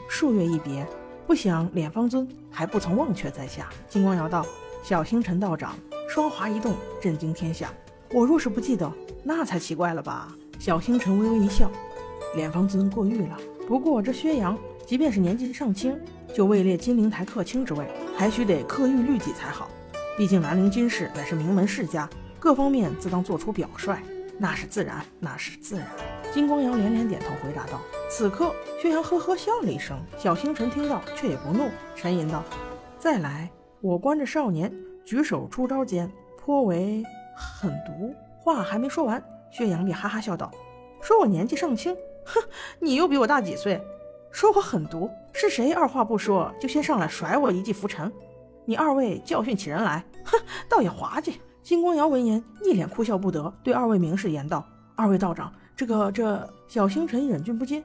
[0.08, 0.84] 数月一别，
[1.26, 4.44] 不想敛方尊还不曾忘却在下。”金光瑶道。
[4.86, 5.74] 小星辰道长
[6.08, 7.72] 双华一动，震惊天下。
[8.12, 8.88] 我若是不记得，
[9.24, 10.28] 那才奇怪了吧？
[10.60, 11.68] 小星辰微微一笑，
[12.36, 13.36] 脸方尊过誉了。
[13.66, 15.98] 不过这薛洋即便是年纪尚轻，
[16.32, 17.84] 就位列金陵台客卿之位，
[18.16, 19.68] 还需得克玉律己才好。
[20.16, 24.00] 毕竟兰陵金氏乃是名门世家，各方面自当做出表率，
[24.38, 25.88] 那是自然，那是自然。
[26.32, 27.80] 金光瑶连连点头回答道。
[28.08, 29.98] 此刻，薛洋呵呵笑了一声。
[30.16, 32.44] 小星辰听到，却也不怒，沉吟道
[33.00, 34.72] ：“再来，我观着少年
[35.04, 37.04] 举手出招间，颇为
[37.36, 40.50] 狠毒。”话还没说完，薛洋便哈哈笑道
[41.02, 42.40] ：“说我年纪尚轻，哼，
[42.78, 43.82] 你又比我大几岁？
[44.30, 48.12] 说我狠毒，是谁二话不说就先上来甩我一记拂尘？”
[48.64, 51.40] 你二位教训起人来，哼，倒也滑稽。
[51.62, 57.84] 金光瑶闻言，一脸哭笑不得，对二位名士言道：“二位道长，这个这……”小星辰忍俊不禁，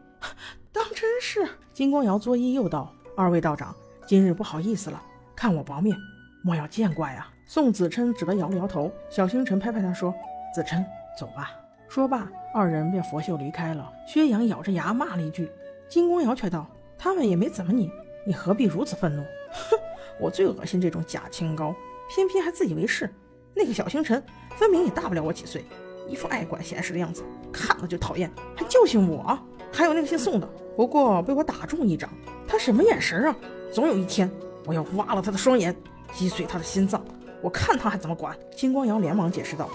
[0.71, 1.47] 当真是。
[1.71, 3.75] 金光瑶作揖又道：“二位道长，
[4.07, 5.01] 今日不好意思了，
[5.35, 5.95] 看我薄面，
[6.43, 8.91] 莫要见怪啊。”宋子琛只得摇了摇头。
[9.09, 10.13] 小星辰拍拍他说
[10.55, 10.85] ：“子琛，
[11.17, 11.51] 走吧。”
[11.89, 13.91] 说罢，二人便拂袖离开了。
[14.07, 15.51] 薛洋咬着牙骂了一句，
[15.89, 16.65] 金光瑶却道
[16.97, 17.91] ：“他们也没怎么你，
[18.25, 19.77] 你何必如此愤怒？”哼。
[20.19, 21.75] 我最恶心这种假清高，
[22.07, 23.09] 偏偏还自以为是。
[23.55, 24.23] 那个小星辰
[24.55, 25.65] 分明也大不了我几岁，
[26.07, 29.37] 一副爱管闲事的样子，看了就讨厌，还教训我。
[29.73, 32.09] 还有那个姓宋的，不过被我打中一掌，
[32.47, 33.35] 他什么眼神啊？
[33.73, 34.29] 总有一天
[34.65, 35.75] 我要挖了他的双眼，
[36.13, 37.01] 击碎他的心脏，
[37.41, 38.35] 我看他还怎么管。
[38.55, 39.67] 金光瑶连忙解释道：“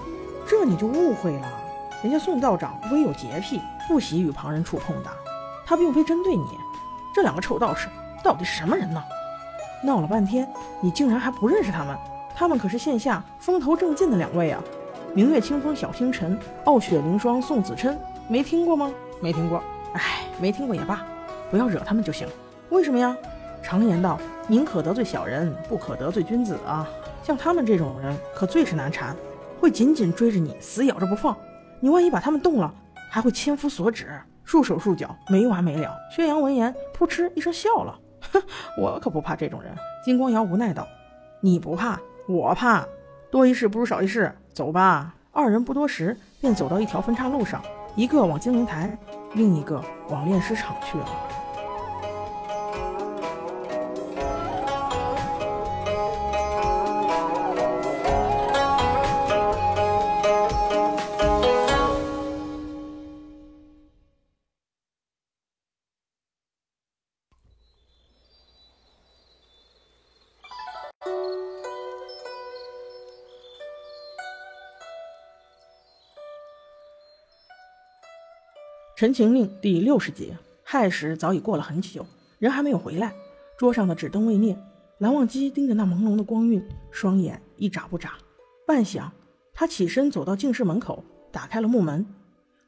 [0.46, 1.49] 这你就误会了，
[2.03, 5.11] 人家宋道长微有洁癖，不喜与旁人触碰的，
[5.64, 6.44] 他并非针对你。
[7.14, 7.88] 这两个臭道士
[8.22, 9.03] 到底什么人呢？”
[9.85, 10.49] 闹了半天，
[10.81, 11.96] 你竟然还不认识他们？
[12.35, 14.62] 他们可是线下风头正劲的两位啊！
[15.14, 17.96] 明月清风小星辰，傲雪凌霜宋子琛，
[18.29, 18.92] 没听过吗？
[19.20, 19.62] 没听过。
[19.94, 20.03] 哎，
[20.38, 21.05] 没听过也罢，
[21.51, 22.29] 不要惹他们就行。
[22.70, 23.16] 为什么呀？
[23.67, 26.87] 常言道，宁可得罪小人，不可得罪君子啊！
[27.21, 29.17] 像他们这种人，可最是难缠，
[29.61, 31.37] 会紧紧追着你，死咬着不放。
[31.81, 32.73] 你万一把他们动了，
[33.11, 35.93] 还会千夫所指，束手束脚，没完没了。
[36.13, 37.99] 薛洋闻言，扑哧一声笑了。
[38.33, 38.41] 哼，
[38.81, 39.75] 我可不怕这种人。
[40.05, 40.87] 金光瑶无奈道
[41.43, 41.99] ：“你不怕，
[42.29, 42.87] 我怕。
[43.33, 47.61] 多一事不如少一事，走吧。”二人不多时，便走到一条分岔路上，
[47.97, 48.97] 一个往金陵台，
[49.35, 51.05] 另一个往炼尸场去了。
[78.97, 82.07] 《陈情令》第六十节，亥时早已过了很久，
[82.39, 83.13] 人还没有回来。
[83.59, 84.59] 桌上的纸灯未灭，
[84.97, 88.15] 蓝忘机盯着那朦胧的光晕，双眼一眨不眨。
[88.67, 89.11] 半晌，
[89.53, 92.07] 他起身走到净室门口，打开了木门，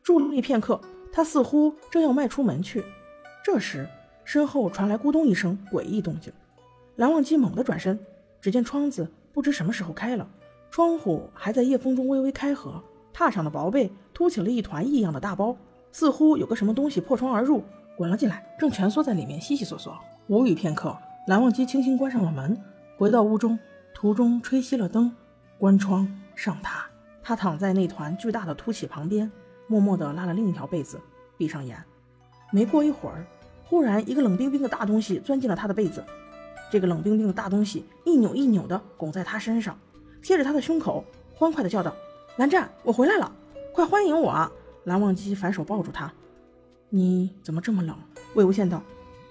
[0.04, 0.78] 伫立片刻，
[1.10, 2.84] 他似乎正要迈出门去。
[3.42, 3.88] 这时，
[4.22, 6.30] 身后传来咕咚一声诡异动静。
[6.96, 7.98] 蓝忘机猛地转身，
[8.38, 10.28] 只见窗子不知什么时候开了，
[10.70, 12.82] 窗户还在夜风中微微开合，
[13.14, 15.56] 榻上的薄被凸起了一团异样的大包。
[15.92, 17.62] 似乎有个什么东西破窗而入，
[17.96, 19.98] 滚了进来，正蜷缩在里面，悉悉索索。
[20.26, 20.96] 无语片刻，
[21.26, 22.60] 蓝忘机轻轻关上了门，
[22.96, 23.58] 回到屋中，
[23.94, 25.10] 途中吹熄了灯，
[25.58, 26.82] 关窗上榻。
[27.22, 29.30] 他躺在那团巨大的凸起旁边，
[29.66, 31.00] 默默地拉了另一条被子，
[31.36, 31.82] 闭上眼。
[32.50, 33.26] 没过一会儿，
[33.64, 36.04] 忽然一个冷冰冰的大东西钻进了他的被子。
[36.70, 39.78] 这个冷冰冰的大东西一扭一扭地拱在他身上，
[40.22, 41.94] 贴着他的胸口，欢快地叫道
[42.36, 43.32] ：“蓝湛，我回来了，
[43.74, 44.50] 快欢迎我！”
[44.88, 46.10] 蓝忘机反手抱住他，
[46.88, 47.94] 你怎么这么冷？
[48.34, 48.82] 魏无羡道：“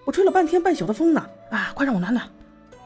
[0.06, 2.30] 我吹了半天半宿的风呢，啊，快让我暖暖。”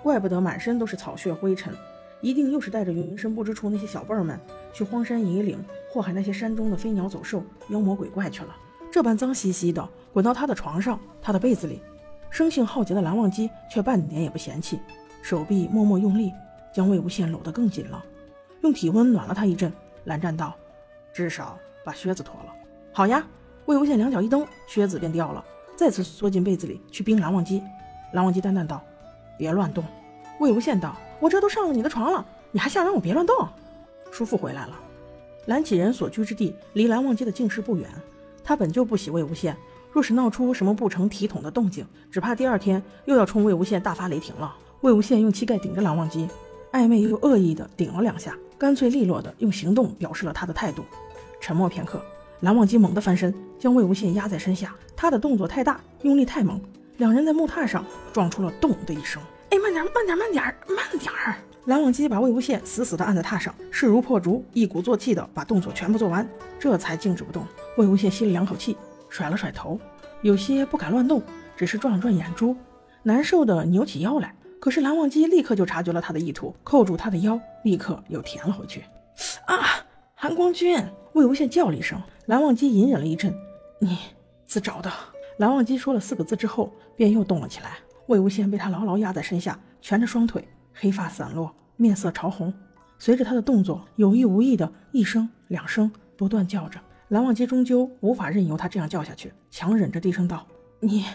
[0.01, 1.73] 怪不得满身都是草屑灰尘，
[2.21, 4.39] 一定又是带着云深不知处那些小辈儿们
[4.71, 8.55] 去荒山野岭祸害那些山中的飞鸟走兽、妖魔鬼怪去了。
[8.89, 11.81] 这般脏兮兮的滚到他的床上、他的被子里，
[12.29, 14.79] 生性好洁的蓝忘机却半点也不嫌弃，
[15.21, 16.31] 手臂默默用力，
[16.73, 18.01] 将魏无羡搂得更紧了，
[18.61, 19.69] 用体温暖了他一阵。
[20.05, 20.55] 蓝湛道
[21.13, 22.55] ：“至少把靴子脱了。”
[22.93, 23.25] 好呀，
[23.67, 25.43] 魏无羡两脚一蹬，靴子便掉了，
[25.77, 27.63] 再次缩进被子里去冰蓝忘机。
[28.11, 28.81] 蓝忘机淡淡道
[29.39, 29.81] ：“别乱动。”
[30.41, 33.47] 魏无羡道：“我这都上了你的床了，你还想让我别乱动？”
[34.11, 34.77] 叔父回来了。
[35.45, 37.89] 蓝启人所居之地离蓝忘机的净室不远，
[38.43, 39.55] 他本就不喜魏无羡，
[39.89, 44.53] 若是闹出什么不成体统的动静，只怕第二天又要冲魏无羡大发雷霆了。
[44.81, 46.27] 魏无羡用膝盖顶着蓝忘机，
[46.73, 50.83] 暧昧又恶意的顶了两下，干脆利落的用行动表示了他的态度。
[51.39, 52.03] 沉默片刻。
[52.41, 54.73] 蓝忘机猛地翻身，将魏无羡压在身下。
[54.95, 56.59] 他的动作太大，用力太猛，
[56.97, 59.21] 两人在木榻上撞出了“咚”的一声。
[59.51, 61.35] 哎，慢点，慢点，慢点，慢点儿！
[61.65, 66.27] 蓝忘机把魏无羡死死地按在榻上，势如破竹，一鼓作气地把动作全部做完，
[66.57, 67.45] 这才静止不动。
[67.77, 68.75] 魏无羡吸了两口气，
[69.07, 69.79] 甩了甩头，
[70.23, 71.21] 有些不敢乱动，
[71.55, 72.57] 只是转了转眼珠，
[73.03, 74.33] 难受的扭起腰来。
[74.59, 78.83] 可是蓝忘机立刻就察觉了他的意图，扣住他的腰，立刻又填了回去。
[79.45, 79.59] 啊，
[80.15, 80.83] 韩光君！
[81.13, 82.01] 魏无羡叫了一声，
[82.31, 83.37] 蓝忘机隐忍了一阵
[83.77, 83.97] ：“你
[84.45, 84.89] 自找的。”
[85.35, 87.71] 蓝忘机说了四个字之后，便又动了起来。
[88.05, 92.53] 魏无羡被他牢牢压在身下，蜷着双腿，黑发散落，面色潮红。
[92.97, 96.79] 随着他的动作，有意无意的一声两声不断叫着。
[97.09, 100.47] 蓝忘机终究无法任由他这样叫下去，强忍着低声道
[100.79, 101.05] ：“你，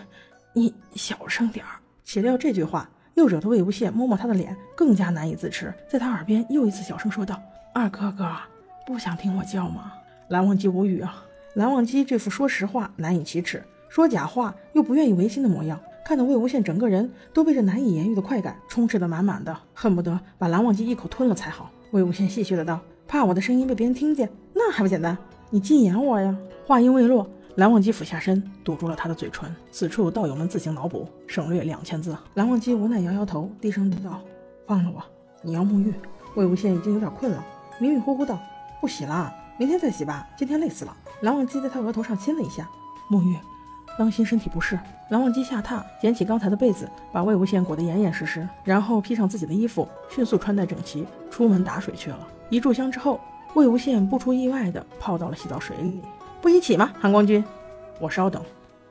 [0.52, 7.40] 你小声点儿。”岂料这句话又惹得魏无羡摸摸他的脸，更加难以自持，在他耳边又一次小声说道
[7.72, 8.36] ：“二哥哥，
[8.86, 9.94] 不想听我叫吗？”
[10.28, 11.24] 蓝忘机无语啊。
[11.54, 15.80] 蓝忘机这副说实话难以启齿，说假话又不愿意违心的模样。
[16.04, 21.70] 看到魏无羡整个人都被这难以言喻的快感充斥得满满的，恨不得把蓝忘机一口吞了才好。
[21.90, 25.16] 魏无羡戏谑的道：“怕我的声音被别人听见，那还不简单？
[25.50, 26.36] 你禁言我呀！”
[26.66, 29.52] 话音未落，蓝忘机俯下身堵住了他的嘴唇。
[29.72, 32.16] 此处道友们自行脑补，省略两千字。
[32.34, 34.20] 蓝忘机无奈摇摇头，低声道
[34.66, 35.02] ：“放了我，
[35.42, 35.94] 你要沐浴。”
[36.36, 37.44] 魏无羡已经有点困了，
[37.80, 38.38] 迷迷糊糊道
[38.80, 42.68] ：“不洗了，明天再洗吧，今天累死了。”蓝忘机在他额头上亲了一下，
[43.10, 43.36] 沐浴。
[43.98, 52.18] 当心身体不适，蓝忘机下榻，捡起刚才的被子，把魏无羡裹得严严实实，然后披上自己的衣服，迅速穿戴整齐，出门打水去了。
[52.50, 53.18] 一炷香之后，
[53.54, 56.02] 魏无羡不出意外的泡到了洗澡水里。
[56.42, 57.42] 不一起吗，韩光君？
[57.98, 58.42] 我稍等。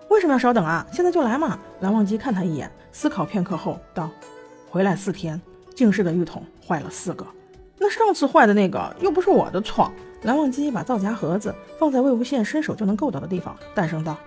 [0.10, 0.84] 为什么要稍等啊？
[0.92, 1.60] 现在就来嘛！
[1.82, 4.10] 蓝忘机看他一眼，思考片刻后道
[4.72, 5.40] ：“回来四天，
[5.76, 7.28] 净室的浴桶坏了四个。
[7.78, 9.92] 那上次坏的那个又不是我的错。”
[10.26, 14.18] 蓝忘机把皂荚盒子放在魏无羡伸手就能够到的地方，淡声道。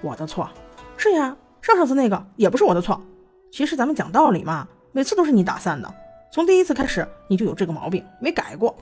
[0.00, 0.48] 我的错，
[0.96, 3.02] 是呀，上上次那个也不是我的错。
[3.50, 5.92] 其实咱们讲道理嘛，每次都是你打散的，
[6.32, 8.76] 从第一次开始你就有这个毛病，没改过。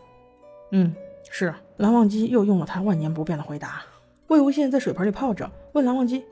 [0.73, 0.95] 嗯，
[1.31, 1.55] 是。
[1.79, 3.81] 蓝忘机又用了他万年不变的回答。
[4.27, 6.23] 魏无羡在水盆里泡着，问蓝忘机：“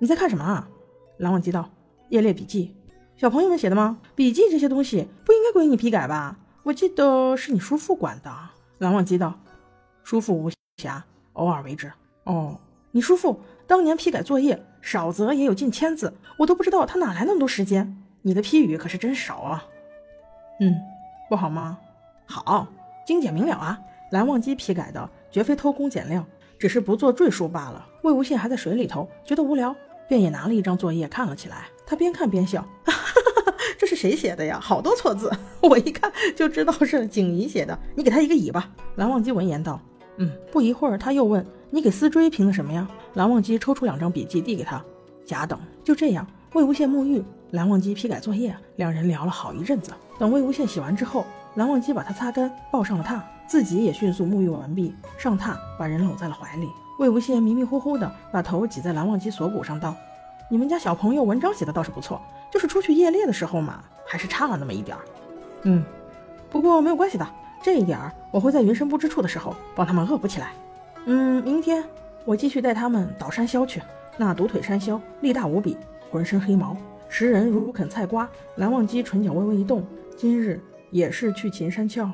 [0.00, 0.68] 你在看什么啊？”
[1.16, 1.70] 蓝忘机道
[2.10, 2.76] ：“夜猎笔记，
[3.16, 4.00] 小朋友们写的吗？
[4.14, 6.36] 笔记这些东西不应该归你批改吧？
[6.64, 8.30] 我记得是你叔父管的。”
[8.78, 9.40] 蓝忘机道
[10.08, 11.02] ：“叔父无暇，
[11.34, 11.92] 偶尔为之。”
[12.24, 12.58] 哦，
[12.92, 13.38] 你叔父。
[13.66, 17.94] 当年批改作业，少则也有近千字，我都不知道他哪来那么多时间。
[18.22, 19.62] 你的批语可是真少啊。
[20.60, 20.74] 嗯，
[21.28, 21.78] 不好吗？
[22.24, 22.66] 好，
[23.06, 23.78] 精简明了啊。
[24.10, 26.24] 蓝忘机批改的绝非偷工减料，
[26.58, 27.86] 只是不做赘述罢了。
[28.02, 29.76] 魏无羡还在水里头，觉得无聊，
[30.08, 31.66] 便也拿了一张作业看了起来。
[31.86, 34.58] 他边看边笑，哈哈哈，这是谁写的呀？
[34.58, 37.78] 好多错字， 我一看就知道是景怡写的。
[37.94, 38.70] 你给他一个乙吧。
[38.96, 39.78] 蓝忘机闻言道。
[40.18, 41.44] 嗯，不一会儿他又问。
[41.70, 42.88] 你给思追评的什么呀？
[43.14, 44.82] 蓝忘机抽出两张笔记递给他，
[45.26, 45.58] 甲等。
[45.84, 49.92] 就这样，魏无羡沐浴，蓝忘机批改作业，两人聊了好一阵子。
[50.18, 51.26] 等魏无羡洗完之后，
[51.56, 56.68] 蓝忘机把他擦干，抱上了榻，自己也迅速沐浴完毕，上榻把人搂在了怀里。
[56.98, 59.94] 魏无羡迷迷糊糊的把头挤在蓝忘机锁骨上，道
[60.50, 65.04] ：“你们家小朋友文章写的倒是不错，就是出去夜猎的时候嘛，还是差了那么一点儿。
[65.64, 65.84] 嗯，
[66.48, 67.28] 不过没有关系的，
[67.62, 70.52] 这一点儿我会在云深不知处的时候帮他们恶补起来。”
[71.06, 71.82] 嗯，明天
[72.24, 73.82] 我继续带他们倒山魈去。
[74.16, 75.76] 那独腿山魈力大无比，
[76.10, 76.76] 浑身黑毛，
[77.08, 78.28] 食人如啃菜瓜。
[78.56, 79.84] 蓝忘机唇角微微一动，
[80.16, 82.10] 今日也是去秦山鞘。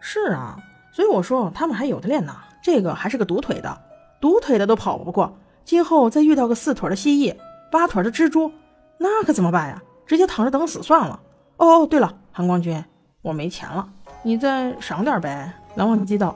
[0.00, 0.56] 是啊，
[0.92, 2.36] 所以我说他们还有的练呢。
[2.62, 3.80] 这个还是个独腿的，
[4.20, 7.34] 独腿的都跑不过，今后再遇到个四腿的蜥蜴、
[7.70, 8.52] 八腿的蜘蛛，
[8.98, 9.82] 那可怎么办呀？
[10.04, 11.20] 直接躺着等死算了。
[11.56, 12.84] 哦哦，对了，韩光君，
[13.22, 13.88] 我没钱了，
[14.26, 15.52] 你再赏点呗。
[15.76, 16.34] 蓝忘机道：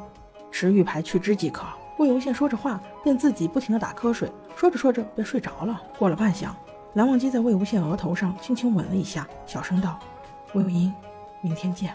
[0.53, 1.65] 持玉牌去之即可。
[1.99, 5.83] 魏无羡说着话，便自己不停地打瞌睡，说着说着便睡着了。
[5.99, 6.51] 过了半晌，
[6.95, 9.99] 蓝忘机在魏无羡额头上轻轻吻了一下，小声道
[10.55, 10.95] ：“魏无音，
[11.41, 11.93] 明天见。”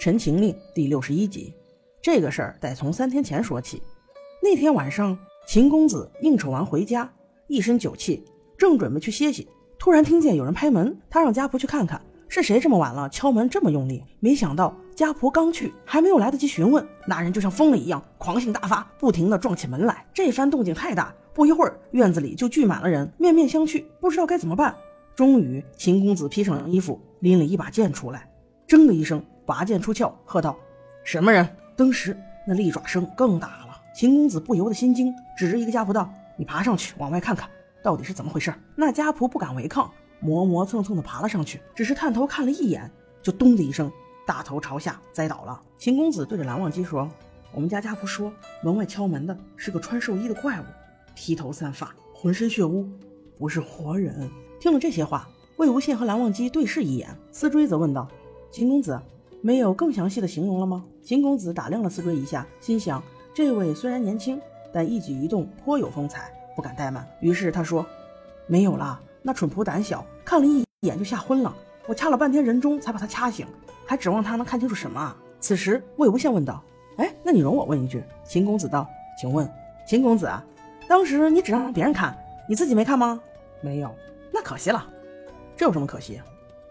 [0.00, 1.52] 陈情令》第六十一集。
[2.00, 3.82] 这个事儿得从三天前说起。
[4.42, 5.14] 那天晚上，
[5.46, 7.12] 秦公子应酬完回家，
[7.48, 8.24] 一身酒气，
[8.56, 9.46] 正准备去歇息，
[9.78, 10.98] 突然听见有人拍门。
[11.10, 14.02] 他让家仆去看看是谁这么晚了敲门这么用力。
[14.20, 20.06] 没想到家仆刚去，还没有来得及询问，那人就像疯了一样，狂性大发，不停地撞起门来。
[20.14, 24.74] 这番动静太大，不一会儿院子里就聚满了人，面面相觑，不知道该怎么办。
[25.14, 28.26] 终于，秦公子披上衣服，拎了一把剑出来，
[28.66, 30.56] 铮的一声拔剑出鞘，喝道
[31.02, 31.44] ：“什么人？”
[31.74, 37.50] 当时那利爪声更大了，秦公子不由得心惊，指着一个家仆道：“你爬上去，往外看看，
[37.82, 39.90] 到底是怎么回事？”那家仆不敢违抗，
[40.20, 42.88] 磨磨蹭蹭地爬了上去，只是探头看了一眼，
[43.20, 43.90] 就咚的一声，
[44.24, 45.60] 大头朝下栽倒了。
[45.76, 47.10] 秦公子对着蓝忘机说
[47.52, 48.32] ：“我们家家仆说，
[48.62, 50.64] 门外敲门的是个穿寿衣的怪物，
[51.16, 52.88] 披头散发，浑身血污，
[53.36, 54.30] 不是活人。
[54.60, 58.06] 听了这些话，魏无羡和蓝忘机对视一眼，思追则问道
[58.52, 59.00] ：“秦公子，
[59.40, 63.02] 没有更详细的形容了吗？”秦公子打量了思追一下，心想：
[63.34, 64.40] 这位虽然年轻，
[64.72, 67.06] 但一举一动颇有风采，不敢怠慢。
[67.20, 67.84] 于是他说
[68.46, 71.54] ：“没有啦，那蠢仆胆小，看了一眼就吓昏了。
[71.86, 73.46] 我掐了半天人中才把他掐醒，
[73.86, 76.62] 还指望他能看清楚什么？”此时魏无羡问道
[76.98, 78.86] ：“哎，那你容我问一句。”秦公子道
[79.18, 79.50] ：“请问，
[79.86, 80.44] 秦公子啊，
[80.86, 82.16] 当时你只让别人看，
[82.46, 83.20] 你自己没看吗
[83.62, 83.90] ？”“没有。
[84.32, 84.86] ”“那可惜了。
[85.56, 86.20] ”“这有什么可惜？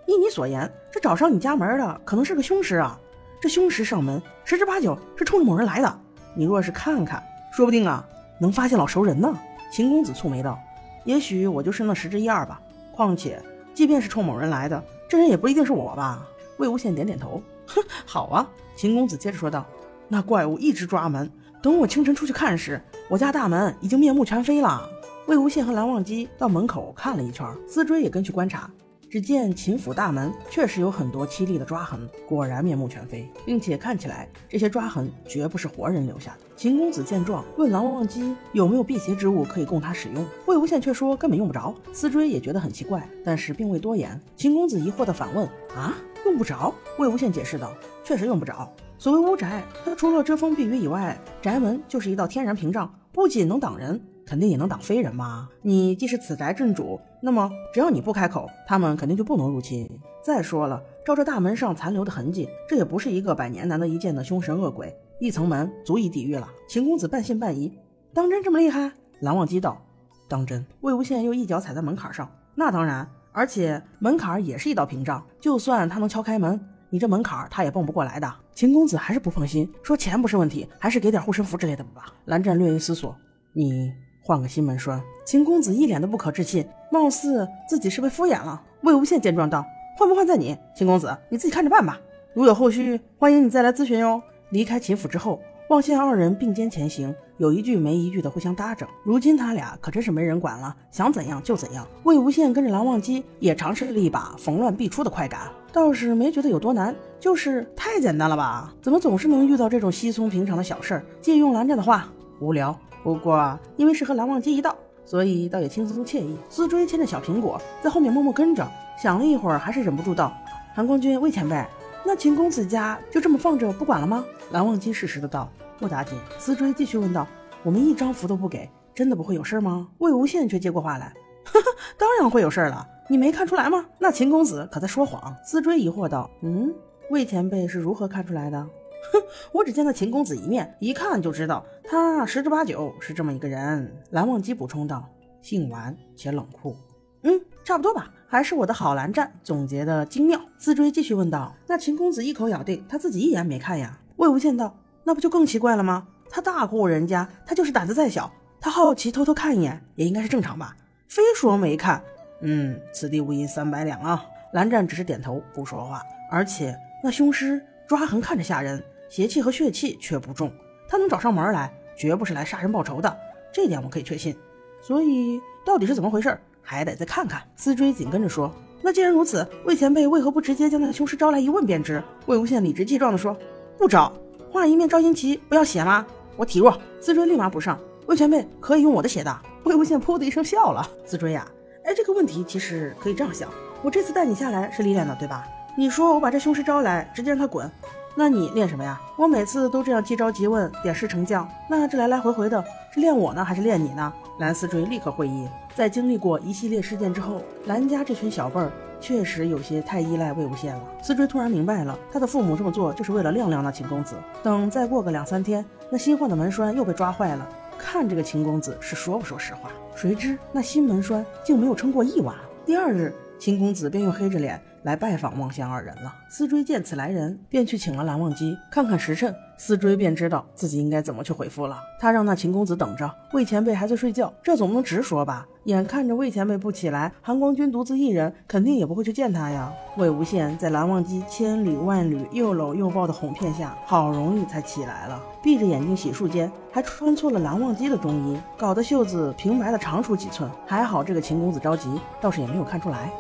[0.10, 3.00] 依你所言，这找上你家门的可能是个凶尸啊！
[3.40, 6.00] 这凶尸上门，十之八九是冲着某人来的。
[6.34, 8.04] 你若是看看，说不定啊，
[8.42, 9.32] 能发现老熟人呢。”
[9.72, 10.58] 秦公子蹙眉道
[11.06, 12.60] ：“也许我就是那十之一二吧。
[12.92, 13.40] 况且，
[13.76, 19.64] 即便是冲某人来的，这人也不一定是我吧？”魏无羡点点头：“哼，好啊。”秦公子接着说道。
[20.08, 21.32] 那怪物一直抓门，
[21.62, 24.90] 等我清晨出去看时，我家大门已经面目全非了。
[25.28, 28.68] 魏无羡和蓝忘机到门口看了一圈，思追也跟去观察。
[29.10, 36.38] 只见秦府大门确实有很多凄厉的抓痕，果然面目全非，并且看起来这些抓痕绝不是活人留下的。
[36.56, 40.24] 秦公子见状，问蓝忘机有没有辟邪之物可以供他使用。
[40.46, 41.74] 魏无羡却说根本用不着。
[41.92, 44.20] 思追也觉得很奇怪，但是并未多言。
[44.36, 45.96] 秦公子疑惑地反问：“啊，
[46.26, 47.74] 用不着？”魏无羡解释道
[48.06, 54.00] ：“确实用不着。”所谓屋宅，它除了遮风避雨以外，宅门就是一道天然屏障，不仅能挡人，
[54.30, 55.50] 肯定也能挡非人嘛。
[55.64, 59.90] 你既是此宅镇主，那么只要你不开口，他们肯定就不能入侵。
[60.24, 66.48] 再说了，照这大门上残留的痕迹，这也不是一个百年难得一见的凶神恶鬼，一层门足以抵御了。
[66.68, 67.76] 秦公子半信半疑，
[68.14, 68.92] 当真这么厉害？
[69.22, 69.82] 蓝忘机道
[70.30, 76.60] ：“当真。”魏无羡又一脚踩在门槛上，那当然，而且门槛也是一道屏障，就算他能敲开门。
[76.92, 78.32] 你这门槛他也蹦不过来的。
[78.54, 82.14] 秦公子还是不放心，说钱不是问题，还是给点护身符之类的吧。
[82.26, 83.16] 蓝湛略一思索，
[83.54, 83.92] 你
[84.30, 85.02] 换个新门栓。
[85.26, 88.62] 秦公子一脸的不可置信，貌似自己是被敷衍了。
[88.82, 89.66] 魏无羡见状道
[89.98, 92.00] ：“换不换在你，秦公子你自己看着办吧。
[92.36, 94.22] 如有后续，欢迎你再来咨询哟。”
[94.52, 95.42] 离开秦府之后。
[95.70, 98.88] 望羡二人并肩前行，有一句没一句的互相搭着。
[99.04, 101.88] 如今他俩可真是没人管了，想怎样就怎样。
[102.04, 108.74] 魏无羡跟着蓝忘机也尝试了一把逢乱必出的快感，倒是没觉得有多难，就是太简单了吧？
[108.82, 111.06] 怎么总是能遇到这种稀松平常的小事儿？
[111.22, 112.76] 借用蓝湛的话，无聊。
[113.10, 116.38] 不过因为是和蓝忘机一道，所以倒也轻松惬意。
[116.48, 118.68] 思追牵着小苹果在后面默默跟着，
[119.02, 120.32] 想了一会儿，还是忍不住道
[120.76, 121.66] ：“韩光君，魏前辈。”
[122.06, 124.24] 那秦公子家就这么放着不管了吗？
[124.52, 125.50] 蓝忘机适时的道
[125.80, 127.26] ：“不打紧。”思追继续问道
[127.64, 131.12] ：“我们一张符都不给，真的不会有事吗？”魏无羡却接过话来
[131.52, 131.66] ：“呵呵，
[131.98, 133.84] 当然会有事了，你没看出来吗？
[133.98, 136.72] 那秦公子可在说谎。”思追疑惑道：“嗯，
[137.10, 138.64] 魏前辈是如何看出来的？”
[139.12, 139.22] 哼，
[139.52, 143.92] 我只见了秦公子一面，一看就知道他十之八九是这么一个人。
[144.12, 145.10] 蓝忘机补充道
[145.42, 146.76] ：“性顽且冷酷。”
[147.24, 148.12] 嗯，差不多吧。
[148.28, 150.40] 还是我的好蓝湛总结的精妙。
[150.58, 156.08] 自追继续问道：“那秦公子一口咬定他自己一眼没看呀？”魏无羡道：“那不就更奇怪了吗？
[156.30, 158.32] 他大户人家，他就是胆子再小，
[158.62, 160.76] 他好奇偷偷看一眼也应该是正常吧？
[161.08, 162.02] 非说没看，
[162.42, 164.24] 嗯，此地无银三百两啊。”
[164.54, 166.02] 蓝湛只是点头不说话。
[166.32, 167.60] 而且那凶尸
[167.90, 170.54] 抓痕看着吓人，邪气和血气却不重，
[170.88, 173.18] 他能找上门来，绝不是来杀人报仇的，
[173.52, 174.38] 这点我可以确信。
[174.80, 176.40] 所以到底是怎么回事？
[176.62, 177.42] 还得再看看。
[177.56, 183.36] 思追紧跟着说：“那既然如此，魏前辈为何不直接将那凶尸招来一问便知？”魏无羡理直气壮地说
[183.76, 184.14] ：“不招，
[184.52, 186.06] 画一面招阴旗，不要血吗？
[186.38, 189.36] 我体弱。”思追立马补上：“魏前辈可以用我的血的。”
[189.66, 191.50] 魏无羡噗的一声笑了：“思追呀，
[191.86, 193.50] 哎，这个问题其实可以这样想：
[193.82, 195.44] 我这次带你下来是历练的，对吧？
[195.76, 197.70] 你说我把这凶尸招来，直接让他滚，
[198.16, 199.00] 那你练什么呀？
[199.18, 210.82] 我每次都这样即招即问，点石成将，那这来来回回的，是练我呢，还是练你呢？”蓝思追立刻会意，在经历过一系列事件之后，蓝家这群小辈儿确实有些太依赖魏无羡了。
[211.02, 214.16] 思追突然明白了，他的父母这么做就是为了晾晾那秦公子。
[214.44, 217.48] 等再过个两三天，那新换的门栓又被抓坏了，
[217.78, 219.70] 看这个秦公子是说不说实话。
[219.96, 222.36] 谁知那新门栓竟没有撑过一晚。
[222.66, 224.62] 第二日，秦公子便又黑着脸。
[224.84, 226.14] 来拜访望仙二人了。
[226.30, 228.58] 思追见此来人，便去请了蓝忘机。
[228.72, 231.80] 看看时辰，思追便知道自己应该怎么去回复了。
[232.00, 235.46] 他让那秦公子等着，魏前辈还在睡觉，这总不能直说吧？
[235.66, 239.72] 眼看着魏前辈不起来，韩光君独自一人，肯定也不会去见他呀。
[239.98, 245.22] 魏无羡在蓝忘机千缕万缕又搂又抱的哄骗下，好容易才起来了。
[245.44, 250.50] 闭着眼睛洗漱间，还穿错了蓝忘机的中衣，搞得袖子平白的长出几寸。
[250.66, 253.12] 还好这个秦公子着急，倒是也没有看出来。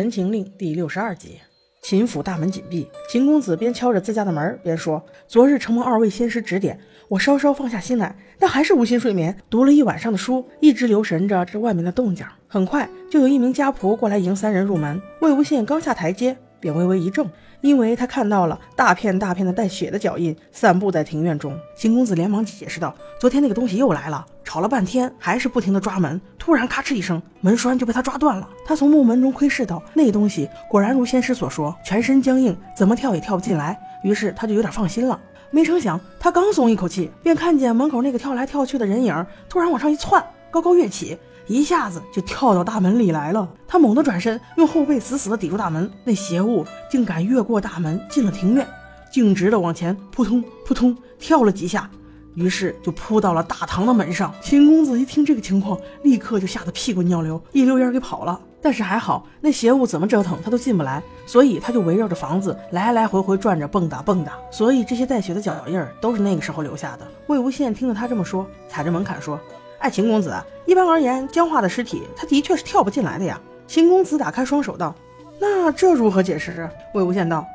[0.00, 1.38] 陈情令第六十二集，
[1.82, 12.24] 秦府大门紧闭，秦公子边敲着自家的门边说：“昨日承蒙二位仙师指点，我稍稍放下心来，但还是无心睡眠，读了一晚上的书，一直留神着这外面的动静。
[12.48, 14.98] 很快就有一名家仆过来迎三人入门。
[15.20, 17.26] 魏无羡刚下台阶，便微微一怔，
[17.62, 21.58] 因为他看到了大片大片的带血的脚印散布在庭院中。
[21.76, 26.20] 秦公子连忙解释道：“昨天那个东西又来了。”吵了半天，还是不停的抓门。
[26.36, 28.48] 突然，咔哧一声，门栓就被他抓断了。
[28.66, 33.78] 他从木门中窥视到，那东西果然如仙师所说，全身僵硬，怎么跳也跳不进来。
[34.02, 35.20] 于是他就有点放心了。
[35.52, 41.16] 没成想，他刚松一口气，便看见门口那个跳来跳去的人影突然往上一窜，高高跃起，
[41.50, 43.48] 一下子就跳到大门里来了。
[43.66, 45.90] 他猛地转身，用后背死死地抵住大门。
[46.04, 48.64] 那邪物竟敢越过大门进了庭院，
[49.10, 51.90] 径直的往前扑通扑通跳了几下。
[52.36, 54.32] 于是就扑到了大堂的门上。
[54.40, 58.40] 秦公子一听这个情况，立刻就吓得屁滚尿流，一溜烟给跑了。
[58.62, 64.28] 但是还好，那邪物怎么折腾他都进不来，所以他就围绕着房子来来回回转着蹦跶蹦跶。
[64.52, 67.08] 所以这些带血的脚印儿都是那个时候留下的。
[67.26, 69.40] 魏无羡听了他这么说，踩着门槛说
[69.80, 70.34] ：“哎，秦公子，
[70.66, 74.94] 一般而言，僵化的尸体他的确是跳不进来的呀。”秦公子打开双手道
[75.40, 77.46] ：“那这如何解释？”魏无羡道。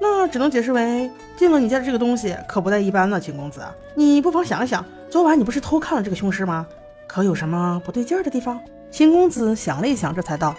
[0.00, 3.62] 那只能解释为进了你家的这个东西可不太一般呢，秦公子，
[3.94, 6.66] 你不妨想一想，昨晚你不是偷看了这个凶尸吗？
[7.06, 8.60] 可有什么不对劲儿的地方？
[8.90, 10.54] 秦公子想了一想，这才道：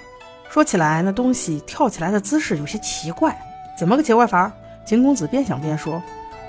[0.49, 3.39] 说起来，那东西跳起来的姿势有些奇怪，
[3.78, 4.51] 怎么个奇怪法？
[4.86, 6.01] 秦公子边想边说，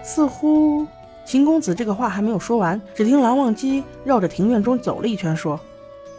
[0.03, 0.87] 似乎……
[1.29, 5.61] 秦公子这个话还没有说完，只听蓝忘机绕着庭院中走了一圈，说：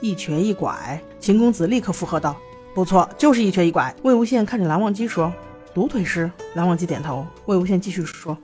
[0.01, 1.01] 一瘸一拐。
[1.20, 2.36] 秦公子立刻附和道：
[2.76, 3.91] 不错，就是一瘸一拐。
[4.03, 5.34] 魏无羡看着蓝忘机说。
[5.74, 7.26] 独腿师，蓝忘机点头。
[7.47, 8.38] 魏无羡继续说：“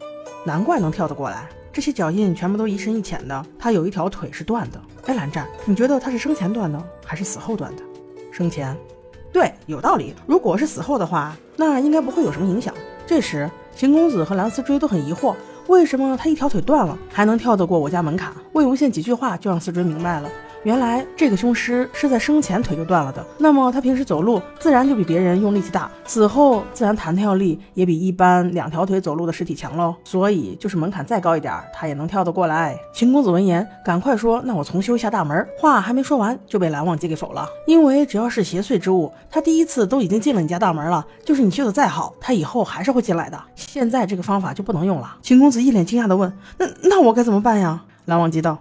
[0.43, 3.45] 难怪能跳得过来，这些脚印全部都一深一浅的。
[3.59, 4.81] 他有一条腿是断的。
[5.05, 7.83] 哎，蓝湛，你觉得他是生前断的，还是死后断的？
[8.31, 8.75] 生前。
[9.31, 10.15] 对，有道理。
[10.25, 12.73] 如果是死后的话，那应该不会有什么影响。”
[13.05, 15.35] 这时，秦公子和蓝思追都很疑惑，
[15.67, 18.31] 为什么他一条腿断了，还能跳得过我家门槛？
[18.53, 20.29] 魏无羡几句话就让思追明白了。
[20.65, 29.93] 原来这个凶尸是在生前腿就断了的，那么他平时走路自然就比别人用力气大，死后自然弹跳力也比一般两条腿走路的尸体强喽。
[30.03, 32.75] 所以就是门槛再高一点，他也能跳得过来。
[32.91, 37.47] 秦公子闻言，赶快说：“那我重修一下大门。”话还没说完，就被蓝忘机给否了。
[37.67, 43.39] 因为只要是邪祟之物，他第一次都已经进了你家大门了，就是你修的再好，他以后还是会进来的。
[43.53, 45.15] 现在这个方法就不能用了。
[45.21, 48.57] 秦公子一脸惊讶地问：“那那我该怎么办呀？”蓝忘机道。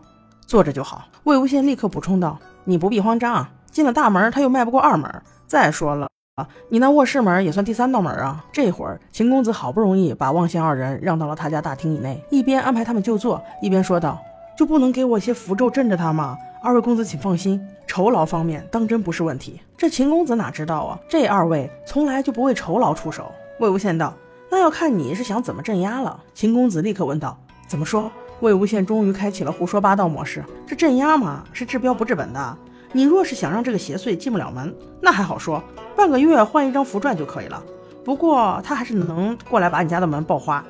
[0.47, 1.07] 坐着就好。
[1.25, 5.11] 魏无羡立刻补充道：“你不必慌张，进了大门，他又迈不过二门。
[5.47, 14.19] 再说了啊，你那卧室门也算第三道门啊。”这会儿，秦公子好不容易把望仙二人让到了他家大厅以内，一边安排他们就坐，一边说道
[14.57, 16.37] ：“就不能给我一些符咒镇着他吗？
[16.63, 23.31] 二位公子请放心，酬劳方面当真不是问题。”这秦公子哪知道啊，这二位从来就不为酬劳出手。
[23.61, 24.15] 魏无羡道
[24.51, 27.39] ：“那要看你是想怎么镇压了。”秦公子立刻问道
[27.69, 28.11] ：“怎么说？”
[28.45, 30.45] 魏无羡终于开启了胡说八道模式。
[30.67, 32.57] 这镇压嘛，是治标不治本的。
[32.93, 35.63] 你若是想让这个邪祟进不了门，那还好说，
[35.97, 37.63] 半个月换一张符篆就可以了。
[38.05, 40.63] 不过他还是能过来把你家的门爆花。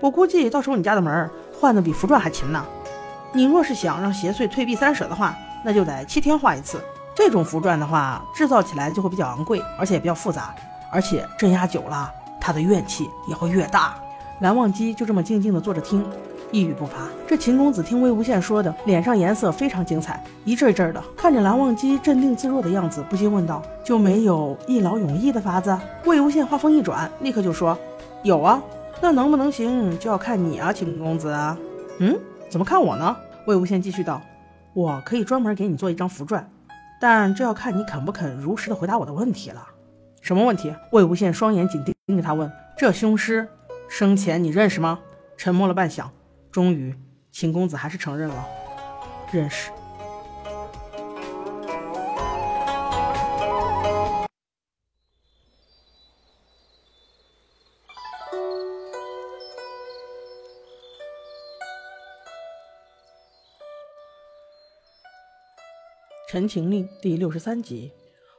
[0.00, 2.64] 我估计到时候你家的门换的比符篆还勤呢。
[3.34, 6.80] 你若是想让邪祟退避三舍的话，那就得七天换一次。
[7.14, 10.54] 这种符篆的话，制造起来就会比较昂贵，而且也比较复杂。
[10.90, 12.10] 而且镇压久了，
[12.40, 13.96] 他的怨气也会越大。
[14.40, 16.02] 蓝忘机就这么静静地坐着听。
[16.50, 17.08] 一语不发。
[17.26, 21.02] 这秦公子听魏无羡说的，脸上颜色非常精彩，一阵一阵的。
[21.16, 25.76] 看着蓝忘机镇定自若的样子，不禁问道：“就没有一劳永逸的法子？”
[26.06, 27.78] 魏无羡话锋一转，立刻就说
[28.22, 28.62] ：“有啊，
[29.00, 31.36] 那能不能行，就要看你啊，秦公子。”
[32.00, 32.18] 嗯，
[32.48, 33.16] 怎么看我呢？
[33.46, 34.20] 魏无羡继续道
[34.74, 36.42] ：“我可以专门给你做一张符篆，
[37.00, 39.66] 但这要看你肯不肯如实的回答我的问题了。”
[40.20, 40.74] 什么问题？
[40.92, 43.46] 魏无羡双眼紧盯着他问：“这凶尸
[43.88, 44.98] 生前你认识吗？”
[45.36, 46.04] 沉默了半晌。
[46.58, 46.92] 终于，
[47.30, 48.44] 秦公子还是承认了，
[49.30, 49.70] 认识。
[66.28, 67.92] 《陈情令》第六十三集。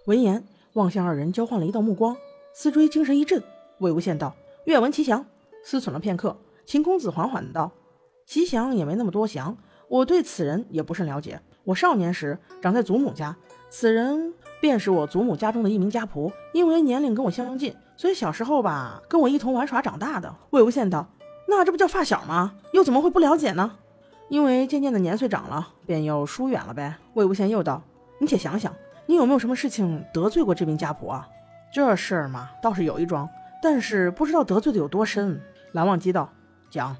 [0.07, 2.17] 闻言，望向二人交换了一道目光。
[2.53, 3.41] 思追精神一振，
[3.77, 4.35] 魏无羡道
[4.67, 5.25] ：“愿闻其详。”
[5.63, 7.71] 思忖了片刻，秦公子缓缓道。
[8.29, 9.57] 吉祥也没那么多祥，
[9.87, 11.41] 我对此人也不甚了解。
[11.63, 13.35] 我少年时长在祖母家，
[13.71, 16.31] 此人便是我祖母家中的一名家仆。
[16.53, 20.31] 因为年龄跟我相近，所以小时候吧，跟我一同玩耍长大的。
[20.51, 21.07] 魏无羡道
[21.49, 22.53] ：“那这不叫发小吗？
[22.71, 23.71] 又怎么会不了解呢？”
[24.29, 26.97] 因为渐渐的年岁长了，便又疏远了呗。
[27.15, 27.81] 魏无羡又道
[28.21, 28.71] ：“你且想想，
[29.07, 31.27] 你有没有什么事情得罪过这名家仆啊？”
[31.73, 33.27] 这事儿嘛，倒是有一桩，
[33.59, 35.41] 但是不知道得罪的有多深。
[35.71, 36.31] 蓝忘机道
[36.69, 36.95] ：“讲。”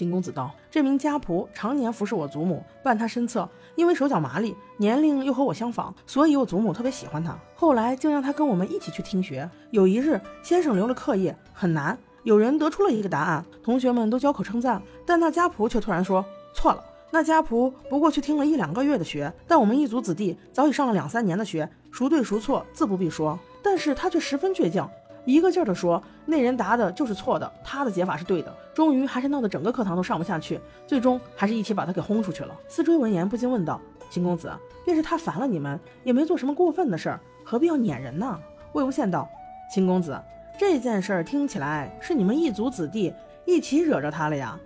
[0.00, 3.46] 秦公子道：“这名家仆常年服侍我祖母，伴他身侧，
[3.76, 7.38] 因为手脚麻利，年龄又和我相仿，所以我祖母特别喜欢他。
[7.54, 9.46] 后来竟让他跟我们一起去听学。
[9.72, 16.24] 有一日，先生留了课业，很难，有人得出了一个答案，同学们都交口称赞，但那家仆却突然说
[16.54, 16.82] 错了。
[17.10, 23.38] 那家仆不过去听了一两个月的学，但我们一族子弟早已上了两三年的学，孰对孰错自不必说。
[23.62, 24.90] 但是他却十分倔强。”
[25.24, 28.54] 一个劲儿地说，那人答的就是错的，他的解法是对的。
[28.72, 32.56] 终于还是闹得整个课堂都上不下去，最终还是一起把他给轰出去了。
[32.68, 34.50] 思追闻言不禁问道：“秦公子，
[34.84, 38.38] 便是他烦了你们，也没做什么过分的事儿，何必要撵人呢？”
[38.72, 39.28] 魏无羡道
[39.70, 40.18] ：“秦公子，
[40.58, 43.12] 这件事儿听起来是你们一族子弟
[43.44, 44.58] 一起惹着他了呀？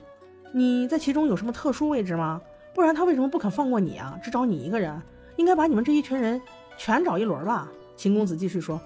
[0.53, 2.41] 你在其中有什么特殊位置吗？
[2.73, 4.17] 不然他为什么不肯放过你啊？
[4.23, 5.03] 只找你一个人，
[5.37, 6.41] 应该把你们这一群人
[6.77, 8.81] 全找一轮吧？”秦公子继续说。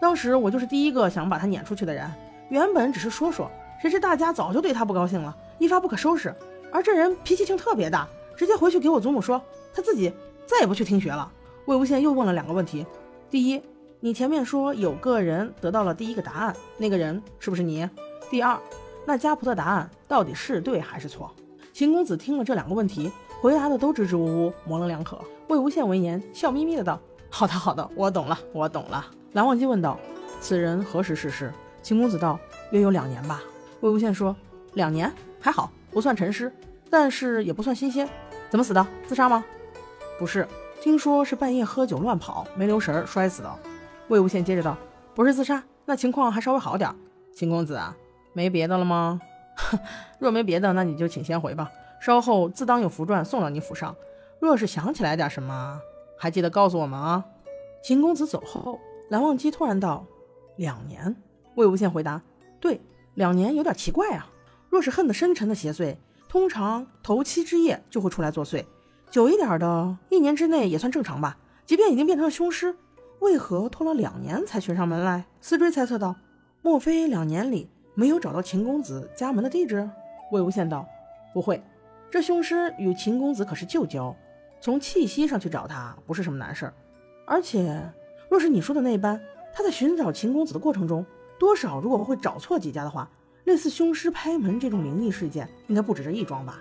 [0.00, 2.10] 当时我就是第一个想把他撵出去的人，
[2.48, 6.34] 原本只是说说，谁知大家早就对他不高兴了，一发不可收拾。
[6.72, 9.40] 而这人脾气性特别大，直接回去给我祖母说，
[9.74, 10.12] 他自己
[10.46, 11.30] 再也不去听学了。
[11.66, 12.86] 魏无羡又问了两个问题：
[13.30, 13.60] 第一，
[14.00, 17.88] 你前面说有个人得到了第一个答案，那个人是不是你？
[18.30, 18.58] 第二，
[19.06, 21.30] 那家仆的答案到底是对还是错？
[21.72, 25.20] 秦公子听了这两个问题，回答的都支支吾吾，模棱两可。
[25.48, 26.98] 魏无羡闻言，笑眯眯的道
[27.28, 29.98] ：“好的，好的，我懂了，我懂了。”蓝忘机问道
[30.40, 31.52] ：“此人何时逝世？”
[31.82, 32.38] 秦公子道
[32.72, 33.40] ：“约有两年吧。”
[33.80, 34.34] 魏无羡说
[34.74, 36.52] ：“两年还好，不算陈尸，
[36.90, 38.08] 但是也不算新鲜。
[38.48, 38.84] 怎么死的？
[39.06, 39.44] 自杀吗
[40.18, 40.46] ？”“不是，
[40.80, 43.58] 听说是半夜喝酒乱跑，没留神摔死的。”
[44.08, 44.76] 魏无羡接着道
[45.14, 46.92] ：“不是自杀，那情况还稍微好点。”
[47.32, 47.96] 秦公子啊，
[48.32, 49.20] 没别的了吗？
[50.18, 51.70] 若没别的，那你就请先回吧。
[52.00, 53.94] 稍后自当有符传送到你府上。
[54.40, 55.80] 若是想起来点什么，
[56.18, 57.24] 还记得告诉我们啊。
[57.82, 58.80] 秦公子走后。
[59.10, 60.06] 蓝忘机突然道
[60.56, 61.14] ：“两年。”
[61.56, 62.22] 魏无羡回答
[62.60, 62.80] ：“对，
[63.14, 64.30] 两年有点奇怪啊。
[64.68, 65.96] 若是恨得深沉的邪祟，
[66.28, 68.64] 通常头七之夜就会出来作祟；
[69.10, 71.36] 久一点的，一年之内也算正常吧。
[71.66, 72.76] 即便已经变成了凶尸，
[73.18, 76.14] 为何拖了两年才寻上门来？”思追猜测道
[76.62, 79.90] ：“莫非两年里没有找到秦公子家门的地址？”
[80.30, 80.86] 魏无羡道
[81.34, 81.60] ：“不会，
[82.12, 84.14] 这凶尸与秦公子可是旧交，
[84.60, 86.74] 从气息上去找他不是什么难事儿，
[87.26, 87.82] 而且……”
[88.30, 89.20] 若是你说的那般，
[89.52, 91.04] 他在寻找秦公子的过程中，
[91.36, 93.10] 多少如果会找错几家的话，
[93.42, 96.60] 类似凶尸拍门这种灵异事件，应该不止这一桩吧？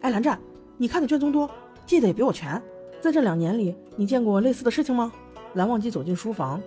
[0.00, 0.40] 哎，蓝湛，
[0.78, 1.48] 你看的卷宗多，
[1.84, 2.60] 记得也比我全。
[3.02, 5.12] 在这两年里，你见过类似的事情吗？
[5.52, 6.58] 蓝忘机走进书房，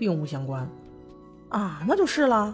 [0.00, 0.68] 并无相关。
[1.50, 2.52] 啊，那就是了。